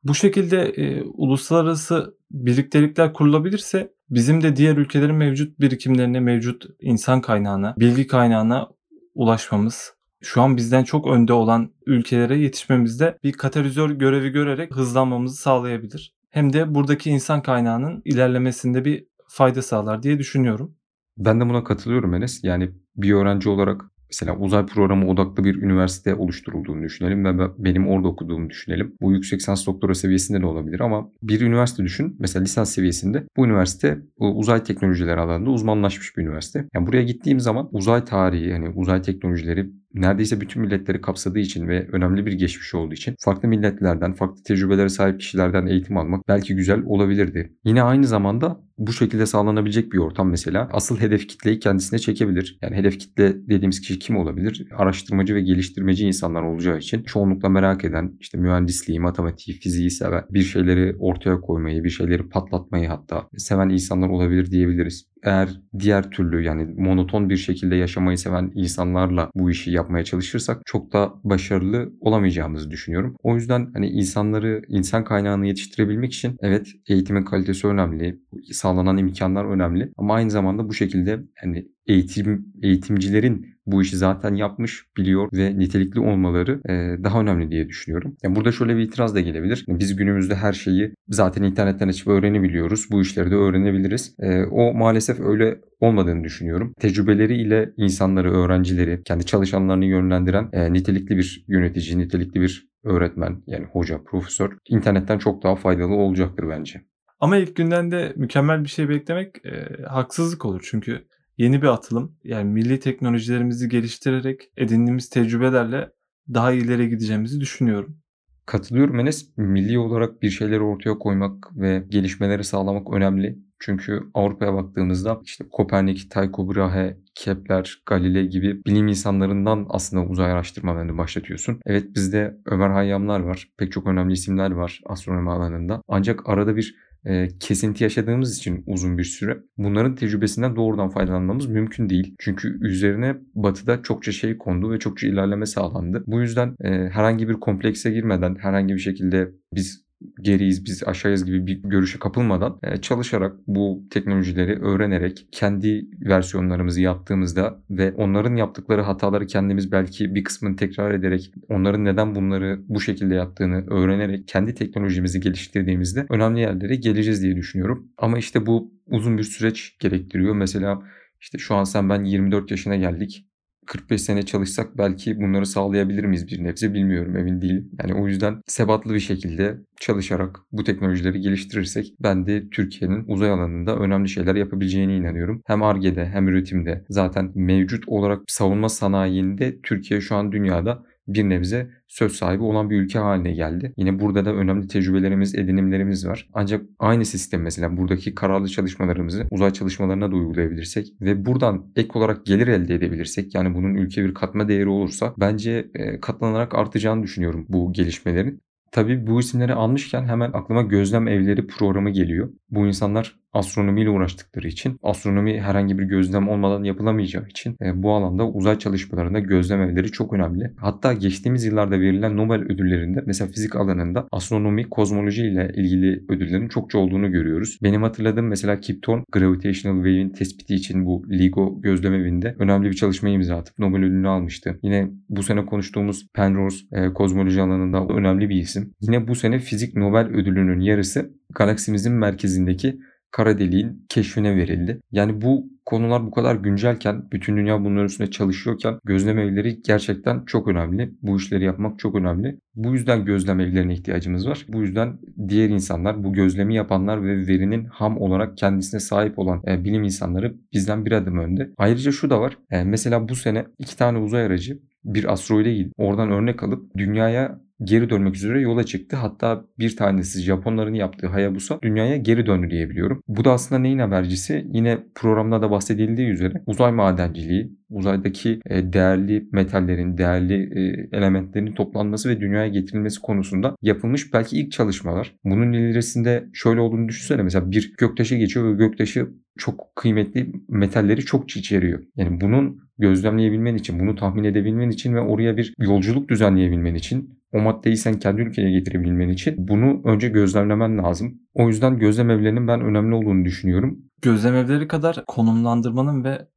Bu 0.03 0.15
şekilde 0.15 0.61
e, 0.61 1.01
uluslararası 1.01 2.17
birliktelikler 2.31 3.13
kurulabilirse 3.13 3.93
bizim 4.09 4.43
de 4.43 4.55
diğer 4.55 4.77
ülkelerin 4.77 5.15
mevcut 5.15 5.59
birikimlerine, 5.59 6.19
mevcut 6.19 6.65
insan 6.79 7.21
kaynağına, 7.21 7.75
bilgi 7.77 8.07
kaynağına 8.07 8.69
ulaşmamız, 9.15 9.93
şu 10.21 10.41
an 10.41 10.57
bizden 10.57 10.83
çok 10.83 11.07
önde 11.07 11.33
olan 11.33 11.71
ülkelere 11.85 12.37
yetişmemizde 12.37 13.17
bir 13.23 13.33
katalizör 13.33 13.89
görevi 13.89 14.29
görerek 14.29 14.75
hızlanmamızı 14.75 15.41
sağlayabilir. 15.41 16.15
Hem 16.29 16.53
de 16.53 16.75
buradaki 16.75 17.09
insan 17.09 17.41
kaynağının 17.41 18.01
ilerlemesinde 18.05 18.85
bir 18.85 19.07
fayda 19.27 19.61
sağlar 19.61 20.03
diye 20.03 20.19
düşünüyorum. 20.19 20.75
Ben 21.17 21.41
de 21.41 21.49
buna 21.49 21.63
katılıyorum 21.63 22.13
Enes. 22.13 22.43
Yani 22.43 22.71
bir 22.95 23.13
öğrenci 23.13 23.49
olarak 23.49 23.81
mesela 24.11 24.37
uzay 24.37 24.65
programı 24.65 25.07
odaklı 25.07 25.43
bir 25.43 25.61
üniversite 25.61 26.15
oluşturulduğunu 26.15 26.83
düşünelim 26.83 27.25
ve 27.25 27.47
benim 27.57 27.87
orada 27.87 28.07
okuduğumu 28.07 28.49
düşünelim. 28.49 28.95
Bu 29.01 29.13
yüksek 29.13 29.39
lisans 29.39 29.67
doktora 29.67 29.95
seviyesinde 29.95 30.41
de 30.41 30.45
olabilir 30.45 30.79
ama 30.79 31.09
bir 31.23 31.41
üniversite 31.41 31.83
düşün. 31.83 32.15
Mesela 32.19 32.43
lisans 32.43 32.73
seviyesinde 32.73 33.23
bu 33.37 33.45
üniversite 33.45 33.97
uzay 34.19 34.63
teknolojileri 34.63 35.19
alanında 35.19 35.49
uzmanlaşmış 35.49 36.17
bir 36.17 36.23
üniversite. 36.23 36.67
Yani 36.73 36.87
buraya 36.87 37.03
gittiğim 37.03 37.39
zaman 37.39 37.69
uzay 37.71 38.05
tarihi, 38.05 38.49
yani 38.49 38.69
uzay 38.69 39.01
teknolojileri 39.01 39.69
neredeyse 39.93 40.41
bütün 40.41 40.61
milletleri 40.61 41.01
kapsadığı 41.01 41.39
için 41.39 41.67
ve 41.67 41.87
önemli 41.91 42.25
bir 42.25 42.33
geçmiş 42.33 42.75
olduğu 42.75 42.93
için 42.93 43.15
farklı 43.19 43.47
milletlerden, 43.47 44.13
farklı 44.13 44.43
tecrübelere 44.43 44.89
sahip 44.89 45.19
kişilerden 45.19 45.67
eğitim 45.67 45.97
almak 45.97 46.27
belki 46.27 46.55
güzel 46.55 46.83
olabilirdi. 46.85 47.53
Yine 47.65 47.83
aynı 47.83 48.07
zamanda 48.07 48.66
bu 48.77 48.93
şekilde 48.93 49.25
sağlanabilecek 49.25 49.93
bir 49.93 49.97
ortam 49.97 50.29
mesela 50.29 50.69
asıl 50.71 50.99
hedef 50.99 51.27
kitleyi 51.27 51.59
kendisine 51.59 51.99
çekebilir. 51.99 52.57
Yani 52.61 52.75
hedef 52.75 52.99
kitle 52.99 53.47
dediğimiz 53.49 53.81
kişi 53.81 53.99
kim 53.99 54.17
olabilir? 54.17 54.67
Araştırmacı 54.77 55.35
ve 55.35 55.41
geliştirmeci 55.41 56.07
insanlar 56.07 56.41
olacağı 56.41 56.77
için 56.77 57.03
çoğunlukla 57.03 57.49
merak 57.49 57.85
eden, 57.85 58.17
işte 58.19 58.37
mühendisliği, 58.37 58.99
matematiği, 58.99 59.57
fiziği 59.57 59.91
seven, 59.91 60.23
bir 60.29 60.43
şeyleri 60.43 60.95
ortaya 60.99 61.41
koymayı, 61.41 61.83
bir 61.83 61.89
şeyleri 61.89 62.29
patlatmayı 62.29 62.87
hatta 62.87 63.27
seven 63.37 63.69
insanlar 63.69 64.09
olabilir 64.09 64.51
diyebiliriz 64.51 65.07
eğer 65.23 65.49
diğer 65.79 66.11
türlü 66.11 66.43
yani 66.43 66.65
monoton 66.77 67.29
bir 67.29 67.37
şekilde 67.37 67.75
yaşamayı 67.75 68.17
seven 68.17 68.51
insanlarla 68.55 69.29
bu 69.35 69.51
işi 69.51 69.71
yapmaya 69.71 70.03
çalışırsak 70.03 70.61
çok 70.65 70.93
da 70.93 71.13
başarılı 71.23 71.93
olamayacağımızı 72.01 72.71
düşünüyorum. 72.71 73.15
O 73.23 73.35
yüzden 73.35 73.69
hani 73.73 73.89
insanları, 73.89 74.61
insan 74.67 75.03
kaynağını 75.03 75.47
yetiştirebilmek 75.47 76.13
için 76.13 76.37
evet 76.41 76.67
eğitimin 76.87 77.23
kalitesi 77.23 77.67
önemli, 77.67 78.19
sağlanan 78.67 78.97
imkanlar 78.97 79.45
önemli 79.45 79.91
ama 79.97 80.13
aynı 80.13 80.31
zamanda 80.31 80.69
bu 80.69 80.73
şekilde 80.73 81.19
hani 81.41 81.67
eğitim 81.87 82.45
eğitimcilerin 82.63 83.57
bu 83.65 83.81
işi 83.81 83.97
zaten 83.97 84.35
yapmış, 84.35 84.85
biliyor 84.97 85.29
ve 85.33 85.59
nitelikli 85.59 85.99
olmaları 85.99 86.61
e, 86.69 87.03
daha 87.03 87.21
önemli 87.21 87.51
diye 87.51 87.67
düşünüyorum. 87.69 88.17
Yani 88.23 88.35
burada 88.35 88.51
şöyle 88.51 88.77
bir 88.77 88.81
itiraz 88.81 89.15
da 89.15 89.19
gelebilir. 89.19 89.65
Biz 89.67 89.95
günümüzde 89.95 90.35
her 90.35 90.53
şeyi 90.53 90.93
zaten 91.09 91.43
internetten 91.43 91.87
açıp 91.87 92.07
öğrenebiliyoruz. 92.07 92.87
Bu 92.91 93.01
işleri 93.01 93.31
de 93.31 93.35
öğrenebiliriz. 93.35 94.15
E, 94.19 94.43
o 94.43 94.73
maalesef 94.73 95.19
öyle 95.19 95.59
olmadığını 95.79 96.23
düşünüyorum. 96.23 96.73
Tecrübeleriyle 96.79 97.69
insanları, 97.77 98.31
öğrencileri, 98.31 99.01
kendi 99.03 99.25
çalışanlarını 99.25 99.85
yönlendiren 99.85 100.49
e, 100.53 100.73
nitelikli 100.73 101.17
bir 101.17 101.45
yönetici, 101.47 101.97
nitelikli 101.97 102.41
bir 102.41 102.67
öğretmen 102.83 103.43
yani 103.47 103.65
hoca, 103.65 104.03
profesör 104.03 104.57
internetten 104.69 105.17
çok 105.17 105.43
daha 105.43 105.55
faydalı 105.55 105.93
olacaktır 105.93 106.49
bence. 106.49 106.81
Ama 107.19 107.37
ilk 107.37 107.55
günden 107.55 107.91
de 107.91 108.13
mükemmel 108.15 108.63
bir 108.63 108.69
şey 108.69 108.89
beklemek 108.89 109.45
e, 109.45 109.83
haksızlık 109.83 110.45
olur. 110.45 110.67
Çünkü 110.69 111.07
yeni 111.37 111.61
bir 111.61 111.67
atılım. 111.67 112.17
Yani 112.23 112.49
milli 112.49 112.79
teknolojilerimizi 112.79 113.69
geliştirerek 113.69 114.41
edindiğimiz 114.57 115.09
tecrübelerle 115.09 115.89
daha 116.33 116.51
ileri 116.51 116.89
gideceğimizi 116.89 117.39
düşünüyorum. 117.39 117.97
Katılıyorum 118.45 118.99
Enes. 118.99 119.37
Milli 119.37 119.79
olarak 119.79 120.21
bir 120.21 120.29
şeyleri 120.29 120.61
ortaya 120.61 120.97
koymak 120.97 121.47
ve 121.55 121.83
gelişmeleri 121.89 122.43
sağlamak 122.43 122.93
önemli. 122.93 123.37
Çünkü 123.59 124.03
Avrupa'ya 124.13 124.53
baktığımızda 124.53 125.21
işte 125.23 125.45
Kopernik, 125.51 126.11
Tycho 126.11 126.55
Brahe, 126.55 126.97
Kepler, 127.15 127.81
Galilei 127.85 128.29
gibi 128.29 128.65
bilim 128.65 128.87
insanlarından 128.87 129.65
aslında 129.69 130.03
uzay 130.09 130.31
araştırmalarını 130.31 130.97
başlatıyorsun. 130.97 131.59
Evet 131.65 131.95
bizde 131.95 132.37
Ömer 132.45 132.69
Hayyamlar 132.69 133.19
var. 133.19 133.47
Pek 133.57 133.71
çok 133.71 133.87
önemli 133.87 134.13
isimler 134.13 134.51
var 134.51 134.81
astronomi 134.85 135.31
alanında. 135.31 135.81
Ancak 135.87 136.29
arada 136.29 136.55
bir 136.55 136.75
e, 137.05 137.27
kesinti 137.39 137.83
yaşadığımız 137.83 138.37
için 138.37 138.63
uzun 138.67 138.97
bir 138.97 139.03
süre 139.03 139.37
bunların 139.57 139.95
tecrübesinden 139.95 140.55
doğrudan 140.55 140.89
faydalanmamız 140.89 141.45
mümkün 141.45 141.89
değil. 141.89 142.15
Çünkü 142.19 142.67
üzerine 142.67 143.15
batıda 143.35 143.81
çokça 143.81 144.11
şey 144.11 144.37
kondu 144.37 144.71
ve 144.71 144.79
çokça 144.79 145.07
ilerleme 145.07 145.45
sağlandı. 145.45 146.03
Bu 146.07 146.21
yüzden 146.21 146.55
e, 146.63 146.69
herhangi 146.69 147.29
bir 147.29 147.33
komplekse 147.33 147.91
girmeden 147.91 148.35
herhangi 148.35 148.73
bir 148.73 148.79
şekilde 148.79 149.31
biz 149.53 149.86
geriyiz, 150.21 150.65
biz 150.65 150.83
aşağıyız 150.83 151.25
gibi 151.25 151.47
bir 151.47 151.63
görüşe 151.63 151.99
kapılmadan 151.99 152.59
e, 152.63 152.77
çalışarak 152.77 153.35
bu 153.47 153.83
teknolojileri 153.89 154.61
öğrenerek 154.61 155.27
kendi 155.31 155.87
versiyonlarımızı 156.01 156.81
yaptığımızda 156.81 157.63
ve 157.69 157.93
onların 157.93 158.35
yaptıkları 158.35 158.81
hataları 158.81 159.27
kendimiz 159.27 159.71
belki 159.71 160.15
bir 160.15 160.23
kısmını 160.23 160.55
tekrar 160.55 160.91
ederek 160.91 161.31
onların 161.49 161.85
neden 161.85 162.15
bunları 162.15 162.59
bu 162.67 162.81
şekilde 162.81 163.15
yaptığını 163.15 163.65
öğrenerek 163.67 164.27
kendi 164.27 164.55
teknolojimizi 164.55 165.19
geliştirdiğimizde 165.19 166.05
önemli 166.09 166.39
yerlere 166.39 166.75
geleceğiz 166.75 167.23
diye 167.23 167.35
düşünüyorum. 167.35 167.91
Ama 167.97 168.17
işte 168.17 168.45
bu 168.45 168.71
uzun 168.87 169.17
bir 169.17 169.23
süreç 169.23 169.77
gerektiriyor. 169.79 170.35
Mesela 170.35 170.81
işte 171.21 171.37
şu 171.37 171.55
an 171.55 171.63
sen 171.63 171.89
ben 171.89 172.03
24 172.03 172.51
yaşına 172.51 172.75
geldik. 172.75 173.25
45 173.67 174.01
sene 174.01 174.21
çalışsak 174.21 174.77
belki 174.77 175.17
bunları 175.17 175.45
sağlayabilir 175.45 176.03
miyiz 176.03 176.27
bir 176.27 176.43
nebze 176.43 176.73
bilmiyorum 176.73 177.17
emin 177.17 177.41
değilim. 177.41 177.69
Yani 177.79 177.93
o 177.93 178.07
yüzden 178.07 178.41
sebatlı 178.47 178.93
bir 178.93 178.99
şekilde 178.99 179.57
çalışarak 179.79 180.39
bu 180.51 180.63
teknolojileri 180.63 181.21
geliştirirsek 181.21 181.93
ben 181.99 182.25
de 182.25 182.49
Türkiye'nin 182.49 183.03
uzay 183.07 183.29
alanında 183.29 183.75
önemli 183.75 184.09
şeyler 184.09 184.35
yapabileceğine 184.35 184.95
inanıyorum. 184.95 185.41
Hem 185.45 185.63
ARGE'de 185.63 186.05
hem 186.05 186.27
üretimde 186.27 186.85
zaten 186.89 187.31
mevcut 187.35 187.83
olarak 187.87 188.21
savunma 188.27 188.69
sanayinde 188.69 189.59
Türkiye 189.63 190.01
şu 190.01 190.15
an 190.15 190.31
dünyada 190.31 190.83
bir 191.07 191.23
nebze 191.23 191.69
söz 191.87 192.11
sahibi 192.11 192.43
olan 192.43 192.69
bir 192.69 192.81
ülke 192.81 192.99
haline 192.99 193.31
geldi. 193.31 193.73
Yine 193.77 193.99
burada 193.99 194.25
da 194.25 194.33
önemli 194.33 194.67
tecrübelerimiz, 194.67 195.35
edinimlerimiz 195.35 196.07
var. 196.07 196.29
Ancak 196.33 196.65
aynı 196.79 197.05
sistem 197.05 197.41
mesela 197.41 197.77
buradaki 197.77 198.15
kararlı 198.15 198.47
çalışmalarımızı 198.47 199.27
uzay 199.31 199.53
çalışmalarına 199.53 200.11
da 200.11 200.15
uygulayabilirsek 200.15 200.93
ve 201.01 201.25
buradan 201.25 201.71
ek 201.75 201.89
olarak 201.93 202.25
gelir 202.25 202.47
elde 202.47 202.75
edebilirsek 202.75 203.35
yani 203.35 203.55
bunun 203.55 203.75
ülke 203.75 204.03
bir 204.03 204.13
katma 204.13 204.47
değeri 204.47 204.69
olursa 204.69 205.13
bence 205.17 205.71
katlanarak 206.01 206.55
artacağını 206.55 207.03
düşünüyorum 207.03 207.45
bu 207.49 207.73
gelişmelerin. 207.73 208.41
Tabii 208.77 209.07
bu 209.07 209.19
isimleri 209.19 209.53
almışken 209.53 210.05
hemen 210.05 210.31
aklıma 210.33 210.61
gözlem 210.61 211.07
evleri 211.07 211.47
programı 211.47 211.89
geliyor. 211.89 212.29
Bu 212.49 212.67
insanlar 212.67 213.15
astronomiyle 213.33 213.89
uğraştıkları 213.89 214.47
için, 214.47 214.79
astronomi 214.83 215.41
herhangi 215.41 215.79
bir 215.79 215.83
gözlem 215.83 216.29
olmadan 216.29 216.63
yapılamayacağı 216.63 217.27
için 217.27 217.55
e, 217.61 217.83
bu 217.83 217.93
alanda 217.93 218.27
uzay 218.27 218.59
çalışmalarında 218.59 219.19
gözlem 219.19 219.61
evleri 219.61 219.91
çok 219.91 220.13
önemli. 220.13 220.53
Hatta 220.57 220.93
geçtiğimiz 220.93 221.45
yıllarda 221.45 221.79
verilen 221.79 222.17
Nobel 222.17 222.41
ödüllerinde 222.41 223.03
mesela 223.05 223.27
fizik 223.27 223.55
alanında 223.55 224.07
astronomi, 224.11 224.69
kozmoloji 224.69 225.25
ile 225.25 225.51
ilgili 225.55 226.03
ödüllerin 226.09 226.47
çokça 226.47 226.77
olduğunu 226.77 227.11
görüyoruz. 227.11 227.59
Benim 227.63 227.83
hatırladığım 227.83 228.27
mesela 228.27 228.59
Kip 228.59 228.83
Thorne 228.83 229.03
Gravitational 229.11 229.75
Wave'in 229.75 230.09
tespiti 230.09 230.55
için 230.55 230.85
bu 230.85 231.05
LIGO 231.11 231.61
gözlem 231.61 231.93
evinde 231.93 232.35
önemli 232.39 232.69
bir 232.69 232.75
çalışma 232.75 233.09
imza 233.09 233.37
atıp 233.37 233.59
Nobel 233.59 233.79
ödülünü 233.79 234.07
almıştı. 234.07 234.59
Yine 234.63 234.89
bu 235.09 235.23
sene 235.23 235.45
konuştuğumuz 235.45 236.07
Penrose 236.13 236.57
e, 236.71 236.93
kozmoloji 236.93 237.41
alanında 237.41 237.93
önemli 237.93 238.29
bir 238.29 238.35
isim. 238.35 238.66
Yine 238.81 239.07
bu 239.07 239.15
sene 239.15 239.39
fizik 239.39 239.75
Nobel 239.75 240.07
ödülünün 240.07 240.59
yarısı 240.59 241.11
galaksimizin 241.29 241.93
merkezindeki 241.93 242.79
kara 243.11 243.39
deliğin 243.39 243.85
keşfine 243.89 244.35
verildi. 244.35 244.79
Yani 244.91 245.21
bu 245.21 245.49
konular 245.65 246.05
bu 246.05 246.11
kadar 246.11 246.35
güncelken, 246.35 247.11
bütün 247.11 247.37
dünya 247.37 247.63
bunların 247.63 247.85
üstünde 247.85 248.11
çalışıyorken 248.11 248.79
gözlem 248.83 249.19
evleri 249.19 249.61
gerçekten 249.61 250.25
çok 250.25 250.47
önemli. 250.47 250.91
Bu 251.01 251.17
işleri 251.17 251.43
yapmak 251.43 251.79
çok 251.79 251.95
önemli. 251.95 252.39
Bu 252.55 252.73
yüzden 252.73 253.05
gözlem 253.05 253.39
evlerine 253.39 253.73
ihtiyacımız 253.73 254.27
var. 254.27 254.45
Bu 254.47 254.61
yüzden 254.61 254.97
diğer 255.27 255.49
insanlar, 255.49 256.03
bu 256.03 256.13
gözlemi 256.13 256.55
yapanlar 256.55 257.03
ve 257.03 257.27
verinin 257.27 257.65
ham 257.65 258.01
olarak 258.01 258.37
kendisine 258.37 258.79
sahip 258.79 259.19
olan 259.19 259.41
e, 259.47 259.63
bilim 259.63 259.83
insanları 259.83 260.35
bizden 260.53 260.85
bir 260.85 260.91
adım 260.91 261.17
önde. 261.17 261.49
Ayrıca 261.57 261.91
şu 261.91 262.09
da 262.09 262.21
var. 262.21 262.37
E, 262.51 262.63
mesela 262.63 263.09
bu 263.09 263.15
sene 263.15 263.45
iki 263.59 263.77
tane 263.77 263.97
uzay 263.97 264.23
aracı 264.25 264.59
bir 264.85 265.13
asteroide 265.13 265.53
gidip 265.53 265.73
oradan 265.77 266.11
örnek 266.11 266.43
alıp 266.43 266.77
dünyaya 266.77 267.41
geri 267.63 267.89
dönmek 267.89 268.15
üzere 268.15 268.41
yola 268.41 268.63
çıktı. 268.63 268.95
Hatta 268.95 269.45
bir 269.59 269.75
tanesi 269.75 270.21
Japonların 270.21 270.73
yaptığı 270.73 271.07
Hayabusa 271.07 271.59
dünyaya 271.61 271.97
geri 271.97 272.25
döndü 272.25 272.49
diyebiliyorum. 272.49 273.01
Bu 273.07 273.25
da 273.25 273.31
aslında 273.31 273.61
neyin 273.61 273.79
habercisi? 273.79 274.45
Yine 274.53 274.77
programda 274.95 275.41
da 275.41 275.51
bahsedildiği 275.51 276.07
üzere 276.07 276.33
uzay 276.45 276.71
madenciliği, 276.71 277.51
uzaydaki 277.69 278.39
e, 278.45 278.73
değerli 278.73 279.27
metallerin, 279.31 279.97
değerli 279.97 280.33
e, 280.33 280.89
elementlerin 280.97 281.53
toplanması 281.53 282.09
ve 282.09 282.21
dünyaya 282.21 282.47
getirilmesi 282.47 283.01
konusunda 283.01 283.55
yapılmış 283.61 284.13
belki 284.13 284.37
ilk 284.37 284.51
çalışmalar. 284.51 285.15
Bunun 285.23 285.53
ilerisinde 285.53 286.27
şöyle 286.33 286.59
olduğunu 286.59 286.87
düşünsene 286.87 287.23
mesela 287.23 287.51
bir 287.51 287.73
göktaşı 287.77 288.15
geçiyor 288.15 288.51
ve 288.51 288.57
göktaşı 288.57 289.07
çok 289.37 289.75
kıymetli 289.75 290.31
metalleri 290.49 291.01
çok 291.01 291.29
içeriyor. 291.37 291.83
Yani 291.95 292.21
bunun 292.21 292.59
gözlemleyebilmen 292.79 293.55
için, 293.55 293.79
bunu 293.79 293.95
tahmin 293.95 294.23
edebilmen 294.23 294.69
için 294.69 294.95
ve 294.95 294.99
oraya 294.99 295.37
bir 295.37 295.53
yolculuk 295.59 296.09
düzenleyebilmen 296.09 296.75
için 296.75 297.16
o 297.33 297.39
maddeyi 297.39 297.77
sen 297.77 297.99
kendi 297.99 298.21
ülkene 298.21 298.51
getirebilmen 298.51 299.09
için 299.09 299.35
bunu 299.37 299.81
önce 299.83 300.09
gözlemlemen 300.09 300.77
lazım. 300.77 301.21
O 301.33 301.47
yüzden 301.47 301.79
gözlem 301.79 302.09
evlerinin 302.09 302.47
ben 302.47 302.61
önemli 302.61 302.95
olduğunu 302.95 303.25
düşünüyorum. 303.25 303.79
Gözlem 304.01 304.35
evleri 304.35 304.67
kadar 304.67 305.03
konumlandırmanın 305.07 306.03
ve 306.03 306.27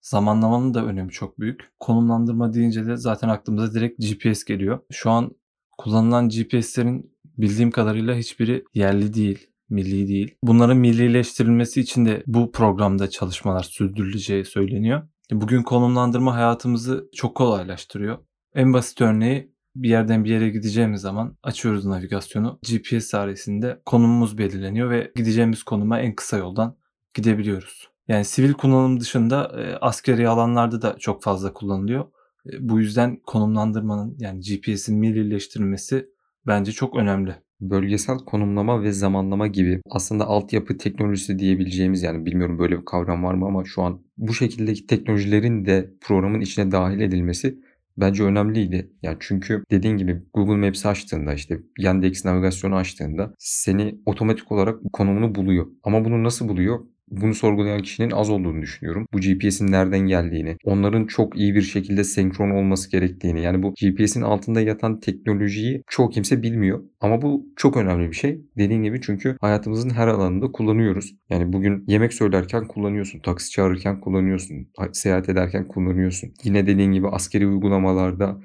zamanlamanın 0.00 0.74
da 0.74 0.84
önemi 0.84 1.10
çok 1.10 1.40
büyük. 1.40 1.60
Konumlandırma 1.80 2.52
deyince 2.52 2.86
de 2.86 2.96
zaten 2.96 3.28
aklımıza 3.28 3.74
direkt 3.74 4.00
GPS 4.00 4.44
geliyor. 4.44 4.78
Şu 4.92 5.10
an 5.10 5.30
kullanılan 5.78 6.28
GPS'lerin 6.28 7.16
bildiğim 7.38 7.70
kadarıyla 7.70 8.14
hiçbiri 8.14 8.64
yerli 8.74 9.14
değil, 9.14 9.46
milli 9.68 10.08
değil. 10.08 10.34
Bunların 10.42 10.76
millileştirilmesi 10.76 11.80
için 11.80 12.06
de 12.06 12.22
bu 12.26 12.52
programda 12.52 13.10
çalışmalar 13.10 13.62
sürdürüleceği 13.62 14.44
söyleniyor. 14.44 15.08
Bugün 15.32 15.62
konumlandırma 15.62 16.34
hayatımızı 16.34 17.08
çok 17.14 17.34
kolaylaştırıyor. 17.34 18.18
En 18.54 18.72
basit 18.72 19.00
örneği 19.00 19.55
bir 19.82 19.88
yerden 19.88 20.24
bir 20.24 20.30
yere 20.30 20.48
gideceğimiz 20.48 21.00
zaman 21.00 21.36
açıyoruz 21.42 21.84
navigasyonu. 21.84 22.58
GPS 22.70 23.06
sayesinde 23.06 23.82
konumumuz 23.86 24.38
belirleniyor 24.38 24.90
ve 24.90 25.12
gideceğimiz 25.16 25.62
konuma 25.62 26.00
en 26.00 26.14
kısa 26.14 26.36
yoldan 26.36 26.76
gidebiliyoruz. 27.14 27.88
Yani 28.08 28.24
sivil 28.24 28.52
kullanım 28.52 29.00
dışında 29.00 29.62
e, 29.62 29.76
askeri 29.76 30.28
alanlarda 30.28 30.82
da 30.82 30.96
çok 30.98 31.22
fazla 31.22 31.52
kullanılıyor. 31.52 32.04
E, 32.52 32.68
bu 32.68 32.80
yüzden 32.80 33.16
konumlandırmanın 33.26 34.16
yani 34.18 34.40
GPS'in 34.40 34.98
millileştirilmesi 34.98 36.06
bence 36.46 36.72
çok 36.72 36.96
önemli. 36.96 37.34
Bölgesel 37.60 38.18
konumlama 38.18 38.82
ve 38.82 38.92
zamanlama 38.92 39.46
gibi 39.46 39.80
aslında 39.90 40.24
altyapı 40.24 40.78
teknolojisi 40.78 41.38
diyebileceğimiz 41.38 42.02
yani 42.02 42.26
bilmiyorum 42.26 42.58
böyle 42.58 42.78
bir 42.78 42.84
kavram 42.84 43.24
var 43.24 43.34
mı 43.34 43.46
ama 43.46 43.64
şu 43.64 43.82
an 43.82 44.02
bu 44.16 44.34
şekildeki 44.34 44.86
teknolojilerin 44.86 45.64
de 45.64 45.90
programın 46.00 46.40
içine 46.40 46.72
dahil 46.72 47.00
edilmesi 47.00 47.58
bence 47.96 48.22
önemliydi. 48.24 48.90
Yani 49.02 49.16
çünkü 49.20 49.64
dediğin 49.70 49.96
gibi 49.96 50.22
Google 50.34 50.66
Maps 50.66 50.86
açtığında 50.86 51.34
işte 51.34 51.58
Yandex 51.78 52.24
navigasyonu 52.24 52.76
açtığında 52.76 53.34
seni 53.38 53.98
otomatik 54.06 54.52
olarak 54.52 54.78
konumunu 54.92 55.34
buluyor. 55.34 55.66
Ama 55.82 56.04
bunu 56.04 56.24
nasıl 56.24 56.48
buluyor? 56.48 56.80
Bunu 57.10 57.34
sorgulayan 57.34 57.82
kişinin 57.82 58.10
az 58.10 58.30
olduğunu 58.30 58.62
düşünüyorum. 58.62 59.06
Bu 59.12 59.20
GPS'in 59.20 59.72
nereden 59.72 60.00
geldiğini, 60.00 60.56
onların 60.64 61.06
çok 61.06 61.36
iyi 61.36 61.54
bir 61.54 61.62
şekilde 61.62 62.04
senkron 62.04 62.50
olması 62.50 62.90
gerektiğini. 62.90 63.42
Yani 63.42 63.62
bu 63.62 63.74
GPS'in 63.74 64.22
altında 64.22 64.60
yatan 64.60 65.00
teknolojiyi 65.00 65.82
çoğu 65.88 66.10
kimse 66.10 66.42
bilmiyor. 66.42 66.82
Ama 67.00 67.22
bu 67.22 67.46
çok 67.56 67.76
önemli 67.76 68.10
bir 68.10 68.16
şey. 68.16 68.40
Dediğin 68.58 68.82
gibi 68.82 69.00
çünkü 69.00 69.36
hayatımızın 69.40 69.90
her 69.90 70.08
alanında 70.08 70.52
kullanıyoruz. 70.52 71.14
Yani 71.30 71.52
bugün 71.52 71.84
yemek 71.86 72.12
söylerken 72.12 72.66
kullanıyorsun, 72.66 73.20
taksi 73.20 73.50
çağırırken 73.50 74.00
kullanıyorsun, 74.00 74.68
seyahat 74.92 75.28
ederken 75.28 75.68
kullanıyorsun. 75.68 76.30
Yine 76.44 76.66
dediğin 76.66 76.92
gibi 76.92 77.08
askeri 77.08 77.46
uygulamalarda 77.46 78.40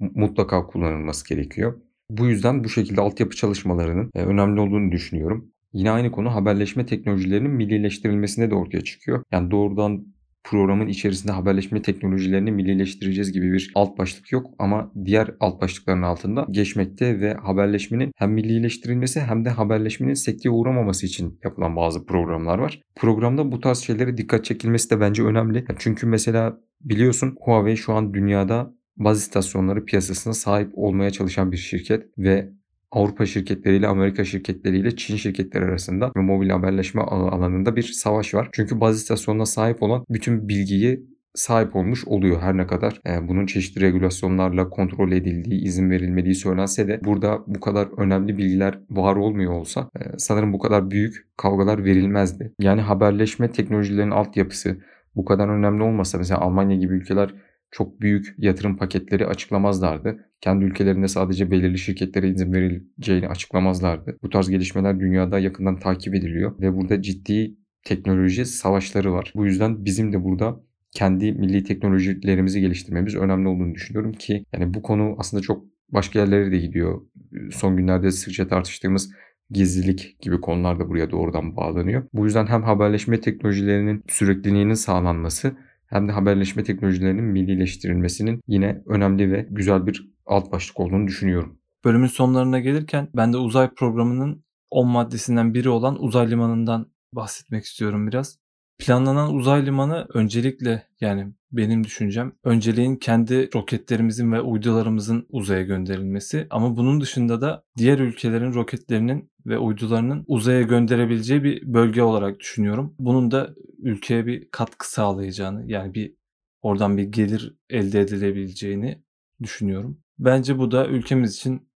mutlaka 0.00 0.66
kullanılması 0.66 1.28
gerekiyor. 1.28 1.80
Bu 2.10 2.26
yüzden 2.26 2.64
bu 2.64 2.68
şekilde 2.68 3.00
altyapı 3.00 3.36
çalışmalarının 3.36 4.10
e, 4.14 4.22
önemli 4.22 4.60
olduğunu 4.60 4.92
düşünüyorum. 4.92 5.53
Yine 5.74 5.90
aynı 5.90 6.12
konu 6.12 6.34
haberleşme 6.34 6.86
teknolojilerinin 6.86 7.50
millileştirilmesine 7.50 8.50
de 8.50 8.54
ortaya 8.54 8.80
çıkıyor. 8.80 9.22
Yani 9.32 9.50
doğrudan 9.50 10.14
programın 10.44 10.86
içerisinde 10.86 11.32
haberleşme 11.32 11.82
teknolojilerini 11.82 12.52
millileştireceğiz 12.52 13.32
gibi 13.32 13.52
bir 13.52 13.72
alt 13.74 13.98
başlık 13.98 14.32
yok 14.32 14.46
ama 14.58 14.92
diğer 15.04 15.30
alt 15.40 15.60
başlıkların 15.60 16.02
altında 16.02 16.46
geçmekte 16.50 17.20
ve 17.20 17.34
haberleşmenin 17.34 18.12
hem 18.16 18.32
millileştirilmesi 18.32 19.20
hem 19.20 19.44
de 19.44 19.50
haberleşmenin 19.50 20.14
sekteye 20.14 20.50
uğramaması 20.50 21.06
için 21.06 21.40
yapılan 21.44 21.76
bazı 21.76 22.06
programlar 22.06 22.58
var. 22.58 22.80
Programda 22.96 23.52
bu 23.52 23.60
tarz 23.60 23.78
şeylere 23.78 24.16
dikkat 24.16 24.44
çekilmesi 24.44 24.90
de 24.90 25.00
bence 25.00 25.22
önemli. 25.22 25.64
Çünkü 25.78 26.06
mesela 26.06 26.60
biliyorsun 26.80 27.36
Huawei 27.40 27.76
şu 27.76 27.92
an 27.92 28.14
dünyada 28.14 28.74
baz 28.96 29.18
istasyonları 29.18 29.84
piyasasına 29.84 30.32
sahip 30.32 30.70
olmaya 30.74 31.10
çalışan 31.10 31.52
bir 31.52 31.56
şirket 31.56 32.02
ve 32.18 32.50
Avrupa 32.94 33.26
şirketleriyle 33.26 33.86
Amerika 33.86 34.24
şirketleriyle 34.24 34.96
Çin 34.96 35.16
şirketleri 35.16 35.64
arasında 35.64 36.12
ve 36.16 36.20
mobil 36.20 36.50
haberleşme 36.50 37.02
alanında 37.02 37.76
bir 37.76 37.82
savaş 37.82 38.34
var. 38.34 38.48
Çünkü 38.52 38.80
baz 38.80 38.96
istasyonuna 38.96 39.46
sahip 39.46 39.82
olan 39.82 40.04
bütün 40.10 40.48
bilgiyi 40.48 41.06
sahip 41.34 41.76
olmuş 41.76 42.04
oluyor 42.06 42.40
her 42.40 42.56
ne 42.56 42.66
kadar 42.66 43.00
e, 43.06 43.28
bunun 43.28 43.46
çeşitli 43.46 43.80
regülasyonlarla 43.80 44.70
kontrol 44.70 45.12
edildiği, 45.12 45.64
izin 45.64 45.90
verilmediği 45.90 46.34
söylense 46.34 46.88
de 46.88 47.00
burada 47.04 47.38
bu 47.46 47.60
kadar 47.60 47.88
önemli 47.98 48.38
bilgiler 48.38 48.78
var 48.90 49.16
olmuyor 49.16 49.52
olsa 49.52 49.90
e, 49.96 50.00
sanırım 50.18 50.52
bu 50.52 50.58
kadar 50.58 50.90
büyük 50.90 51.14
kavgalar 51.36 51.84
verilmezdi. 51.84 52.52
Yani 52.60 52.80
haberleşme 52.80 53.50
teknolojilerinin 53.50 54.10
altyapısı 54.10 54.76
bu 55.16 55.24
kadar 55.24 55.48
önemli 55.48 55.82
olmasa 55.82 56.18
mesela 56.18 56.40
Almanya 56.40 56.76
gibi 56.76 56.94
ülkeler 56.94 57.34
çok 57.70 58.00
büyük 58.00 58.34
yatırım 58.38 58.76
paketleri 58.76 59.26
açıklamazlardı. 59.26 60.30
Kendi 60.44 60.64
ülkelerinde 60.64 61.08
sadece 61.08 61.50
belirli 61.50 61.78
şirketlere 61.78 62.28
izin 62.28 62.52
verileceğini 62.52 63.28
açıklamazlardı. 63.28 64.18
Bu 64.22 64.30
tarz 64.30 64.48
gelişmeler 64.48 65.00
dünyada 65.00 65.38
yakından 65.38 65.78
takip 65.78 66.14
ediliyor 66.14 66.60
ve 66.60 66.76
burada 66.76 67.02
ciddi 67.02 67.54
teknoloji 67.84 68.44
savaşları 68.46 69.12
var. 69.12 69.32
Bu 69.36 69.46
yüzden 69.46 69.84
bizim 69.84 70.12
de 70.12 70.24
burada 70.24 70.60
kendi 70.90 71.32
milli 71.32 71.64
teknolojilerimizi 71.64 72.60
geliştirmemiz 72.60 73.16
önemli 73.16 73.48
olduğunu 73.48 73.74
düşünüyorum 73.74 74.12
ki 74.12 74.44
yani 74.52 74.74
bu 74.74 74.82
konu 74.82 75.14
aslında 75.18 75.42
çok 75.42 75.64
başka 75.88 76.18
yerlere 76.18 76.50
de 76.50 76.58
gidiyor. 76.58 77.02
Son 77.50 77.76
günlerde 77.76 78.10
sıkça 78.10 78.48
tartıştığımız 78.48 79.12
gizlilik 79.50 80.16
gibi 80.20 80.40
konular 80.40 80.80
da 80.80 80.88
buraya 80.88 81.10
doğrudan 81.10 81.56
bağlanıyor. 81.56 82.06
Bu 82.12 82.24
yüzden 82.24 82.46
hem 82.46 82.62
haberleşme 82.62 83.20
teknolojilerinin 83.20 84.02
sürekliliğinin 84.08 84.74
sağlanması 84.74 85.56
hem 85.86 86.08
de 86.08 86.12
haberleşme 86.12 86.64
teknolojilerinin 86.64 87.24
millileştirilmesinin 87.24 88.40
yine 88.48 88.82
önemli 88.86 89.32
ve 89.32 89.46
güzel 89.50 89.86
bir 89.86 90.13
alt 90.26 90.52
başlık 90.52 90.80
olduğunu 90.80 91.06
düşünüyorum. 91.06 91.58
Bölümün 91.84 92.06
sonlarına 92.06 92.60
gelirken 92.60 93.08
ben 93.16 93.32
de 93.32 93.36
uzay 93.36 93.74
programının 93.74 94.44
10 94.70 94.88
maddesinden 94.88 95.54
biri 95.54 95.68
olan 95.68 96.02
uzay 96.02 96.30
limanından 96.30 96.92
bahsetmek 97.12 97.64
istiyorum 97.64 98.06
biraz. 98.06 98.38
Planlanan 98.78 99.34
uzay 99.34 99.66
limanı 99.66 100.06
öncelikle 100.14 100.86
yani 101.00 101.32
benim 101.52 101.84
düşüncem 101.84 102.32
önceliğin 102.44 102.96
kendi 102.96 103.54
roketlerimizin 103.54 104.32
ve 104.32 104.40
uydularımızın 104.40 105.26
uzaya 105.28 105.62
gönderilmesi 105.62 106.46
ama 106.50 106.76
bunun 106.76 107.00
dışında 107.00 107.40
da 107.40 107.64
diğer 107.76 107.98
ülkelerin 107.98 108.54
roketlerinin 108.54 109.30
ve 109.46 109.58
uydularının 109.58 110.24
uzaya 110.26 110.62
gönderebileceği 110.62 111.44
bir 111.44 111.74
bölge 111.74 112.02
olarak 112.02 112.40
düşünüyorum. 112.40 112.94
Bunun 112.98 113.30
da 113.30 113.54
ülkeye 113.78 114.26
bir 114.26 114.48
katkı 114.50 114.90
sağlayacağını 114.90 115.70
yani 115.70 115.94
bir 115.94 116.14
oradan 116.62 116.96
bir 116.96 117.04
gelir 117.04 117.56
elde 117.70 118.00
edilebileceğini 118.00 119.02
düşünüyorum. 119.42 120.03
Bence 120.18 120.58
bu 120.58 120.70
da 120.70 120.86
ülkemiz 120.86 121.36
için 121.36 121.68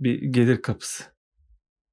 bir 0.00 0.22
gelir 0.22 0.62
kapısı. 0.62 1.04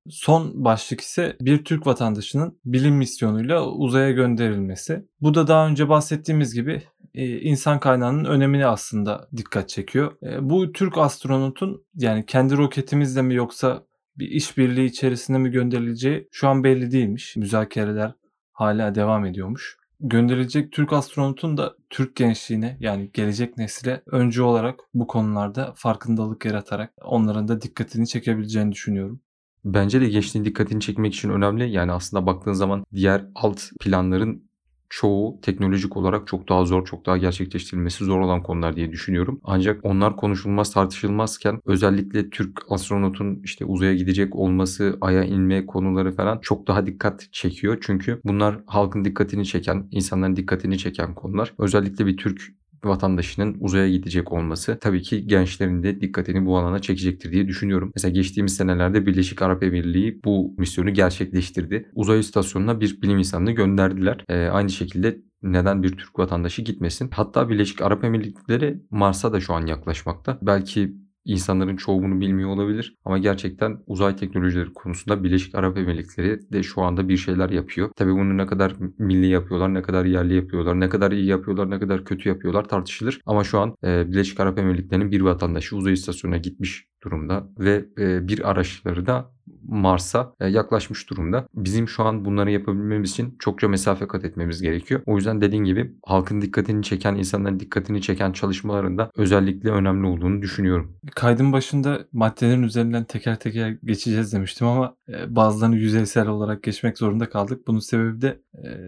Son 0.09 0.65
başlık 0.65 1.01
ise 1.01 1.37
bir 1.41 1.63
Türk 1.63 1.87
vatandaşının 1.87 2.59
bilim 2.65 2.95
misyonuyla 2.95 3.67
uzaya 3.67 4.11
gönderilmesi. 4.11 5.05
Bu 5.21 5.33
da 5.33 5.47
daha 5.47 5.67
önce 5.67 5.89
bahsettiğimiz 5.89 6.53
gibi 6.53 6.83
insan 7.13 7.79
kaynağının 7.79 8.25
önemini 8.25 8.65
aslında 8.65 9.27
dikkat 9.37 9.69
çekiyor. 9.69 10.11
Bu 10.41 10.71
Türk 10.71 10.97
astronotun 10.97 11.85
yani 11.95 12.25
kendi 12.25 12.57
roketimizle 12.57 13.21
mi 13.21 13.35
yoksa 13.35 13.85
bir 14.17 14.27
işbirliği 14.27 14.85
içerisinde 14.85 15.37
mi 15.37 15.51
gönderileceği 15.51 16.27
şu 16.31 16.47
an 16.47 16.63
belli 16.63 16.91
değilmiş. 16.91 17.35
Müzakereler 17.35 18.13
hala 18.51 18.95
devam 18.95 19.25
ediyormuş. 19.25 19.77
Gönderilecek 20.03 20.71
Türk 20.71 20.93
astronotun 20.93 21.57
da 21.57 21.75
Türk 21.89 22.15
gençliğine 22.15 22.77
yani 22.79 23.09
gelecek 23.13 23.57
nesile 23.57 24.01
öncü 24.05 24.41
olarak 24.41 24.79
bu 24.93 25.07
konularda 25.07 25.73
farkındalık 25.75 26.45
yaratarak 26.45 26.93
onların 27.01 27.47
da 27.47 27.61
dikkatini 27.61 28.07
çekebileceğini 28.07 28.71
düşünüyorum. 28.71 29.21
Bence 29.65 30.01
de 30.01 30.09
gençliğin 30.09 30.45
dikkatini 30.45 30.81
çekmek 30.81 31.13
için 31.13 31.29
önemli. 31.29 31.71
Yani 31.71 31.91
aslında 31.91 32.25
baktığın 32.25 32.53
zaman 32.53 32.85
diğer 32.93 33.25
alt 33.35 33.61
planların 33.81 34.50
çoğu 34.91 35.39
teknolojik 35.41 35.97
olarak 35.97 36.27
çok 36.27 36.49
daha 36.49 36.65
zor, 36.65 36.85
çok 36.85 37.05
daha 37.05 37.17
gerçekleştirilmesi 37.17 38.05
zor 38.05 38.19
olan 38.19 38.43
konular 38.43 38.75
diye 38.75 38.91
düşünüyorum. 38.91 39.41
Ancak 39.43 39.85
onlar 39.85 40.15
konuşulmaz, 40.15 40.73
tartışılmazken 40.73 41.59
özellikle 41.65 42.29
Türk 42.29 42.59
astronotun 42.69 43.41
işte 43.43 43.65
uzaya 43.65 43.95
gidecek 43.95 44.35
olması, 44.35 44.97
aya 45.01 45.23
inme 45.23 45.65
konuları 45.65 46.11
falan 46.15 46.39
çok 46.41 46.67
daha 46.67 46.85
dikkat 46.85 47.27
çekiyor. 47.31 47.77
Çünkü 47.81 48.21
bunlar 48.25 48.59
halkın 48.67 49.05
dikkatini 49.05 49.45
çeken, 49.45 49.87
insanların 49.91 50.35
dikkatini 50.35 50.77
çeken 50.77 51.15
konular. 51.15 51.53
Özellikle 51.59 52.05
bir 52.05 52.17
Türk 52.17 52.60
vatandaşının 52.83 53.57
uzaya 53.59 53.89
gidecek 53.89 54.31
olması 54.31 54.77
tabii 54.81 55.01
ki 55.01 55.27
gençlerin 55.27 55.83
de 55.83 56.01
dikkatini 56.01 56.45
bu 56.45 56.57
alana 56.57 56.79
çekecektir 56.79 57.31
diye 57.31 57.47
düşünüyorum. 57.47 57.91
Mesela 57.95 58.11
geçtiğimiz 58.11 58.55
senelerde 58.55 59.05
Birleşik 59.05 59.41
Arap 59.41 59.63
Emirliği 59.63 60.21
bu 60.25 60.55
misyonu 60.57 60.93
gerçekleştirdi. 60.93 61.89
Uzay 61.95 62.19
istasyonuna 62.19 62.81
bir 62.81 63.01
bilim 63.01 63.17
insanını 63.17 63.51
gönderdiler. 63.51 64.25
Ee, 64.29 64.47
aynı 64.47 64.69
şekilde 64.69 65.17
neden 65.43 65.83
bir 65.83 65.97
Türk 65.97 66.19
vatandaşı 66.19 66.61
gitmesin? 66.61 67.09
Hatta 67.13 67.49
Birleşik 67.49 67.81
Arap 67.81 68.03
Emirlikleri 68.03 68.81
Mars'a 68.91 69.33
da 69.33 69.39
şu 69.39 69.53
an 69.53 69.65
yaklaşmakta. 69.65 70.39
Belki 70.41 70.93
İnsanların 71.25 71.75
çoğu 71.75 72.03
bunu 72.03 72.21
bilmiyor 72.21 72.49
olabilir 72.49 72.97
ama 73.05 73.17
gerçekten 73.17 73.77
uzay 73.87 74.15
teknolojileri 74.15 74.73
konusunda 74.73 75.23
Birleşik 75.23 75.55
Arap 75.55 75.77
Emirlikleri 75.77 76.39
de 76.51 76.63
şu 76.63 76.81
anda 76.81 77.09
bir 77.09 77.17
şeyler 77.17 77.49
yapıyor. 77.49 77.89
Tabii 77.95 78.11
bunu 78.11 78.37
ne 78.37 78.45
kadar 78.45 78.75
milli 78.97 79.27
yapıyorlar, 79.27 79.73
ne 79.73 79.81
kadar 79.81 80.05
yerli 80.05 80.33
yapıyorlar, 80.33 80.79
ne 80.79 80.89
kadar 80.89 81.11
iyi 81.11 81.25
yapıyorlar, 81.25 81.69
ne 81.69 81.79
kadar 81.79 82.05
kötü 82.05 82.29
yapıyorlar 82.29 82.63
tartışılır. 82.63 83.21
Ama 83.25 83.43
şu 83.43 83.59
an 83.59 83.75
e, 83.83 84.11
Birleşik 84.11 84.39
Arap 84.39 84.59
Emirlikleri'nin 84.59 85.11
bir 85.11 85.21
vatandaşı 85.21 85.75
uzay 85.75 85.93
istasyonuna 85.93 86.37
gitmiş 86.37 86.87
durumda 87.03 87.47
ve 87.59 87.85
e, 87.97 88.27
bir 88.27 88.51
araçları 88.51 89.05
da 89.05 89.31
Mars'a 89.71 90.33
e, 90.39 90.47
yaklaşmış 90.47 91.09
durumda. 91.09 91.47
Bizim 91.53 91.87
şu 91.87 92.03
an 92.03 92.25
bunları 92.25 92.51
yapabilmemiz 92.51 93.11
için 93.11 93.35
çokça 93.39 93.67
mesafe 93.67 94.07
kat 94.07 94.25
etmemiz 94.25 94.61
gerekiyor. 94.61 95.01
O 95.05 95.15
yüzden 95.15 95.41
dediğin 95.41 95.63
gibi 95.63 95.95
halkın 96.05 96.41
dikkatini 96.41 96.83
çeken, 96.83 97.15
insanların 97.15 97.59
dikkatini 97.59 98.01
çeken 98.01 98.31
çalışmalarında 98.31 99.11
özellikle 99.15 99.69
önemli 99.69 100.07
olduğunu 100.07 100.41
düşünüyorum. 100.41 100.97
Kaydın 101.15 101.53
başında 101.53 101.99
maddelerin 102.11 102.63
üzerinden 102.63 103.03
teker 103.03 103.39
teker 103.39 103.77
geçeceğiz 103.83 104.33
demiştim 104.33 104.67
ama 104.67 104.95
e, 105.09 105.35
bazılarını 105.35 105.75
yüzeysel 105.75 106.27
olarak 106.27 106.63
geçmek 106.63 106.97
zorunda 106.97 107.29
kaldık. 107.29 107.67
Bunun 107.67 107.79
sebebi 107.79 108.21
de 108.21 108.41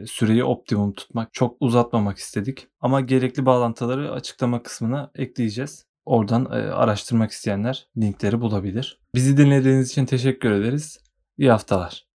süreyi 0.06 0.44
optimum 0.44 0.94
tutmak. 0.94 1.34
Çok 1.34 1.58
uzatmamak 1.60 2.18
istedik. 2.18 2.68
Ama 2.82 3.02
gerekli 3.02 3.46
bağlantıları 3.46 4.12
açıklama 4.12 4.64
kısmına 4.64 5.12
ekleyeceğiz. 5.16 5.86
Oradan 6.06 6.46
e, 6.46 6.72
araştırmak 6.72 7.32
isteyenler 7.32 7.88
linkleri 7.98 8.42
bulabilir. 8.42 9.00
Bizi 9.16 9.38
dinlediğiniz 9.38 9.90
için 9.90 10.06
teşekkür 10.06 10.52
ederiz. 10.52 11.00
İyi 11.38 11.52
haftalar. 11.52 12.13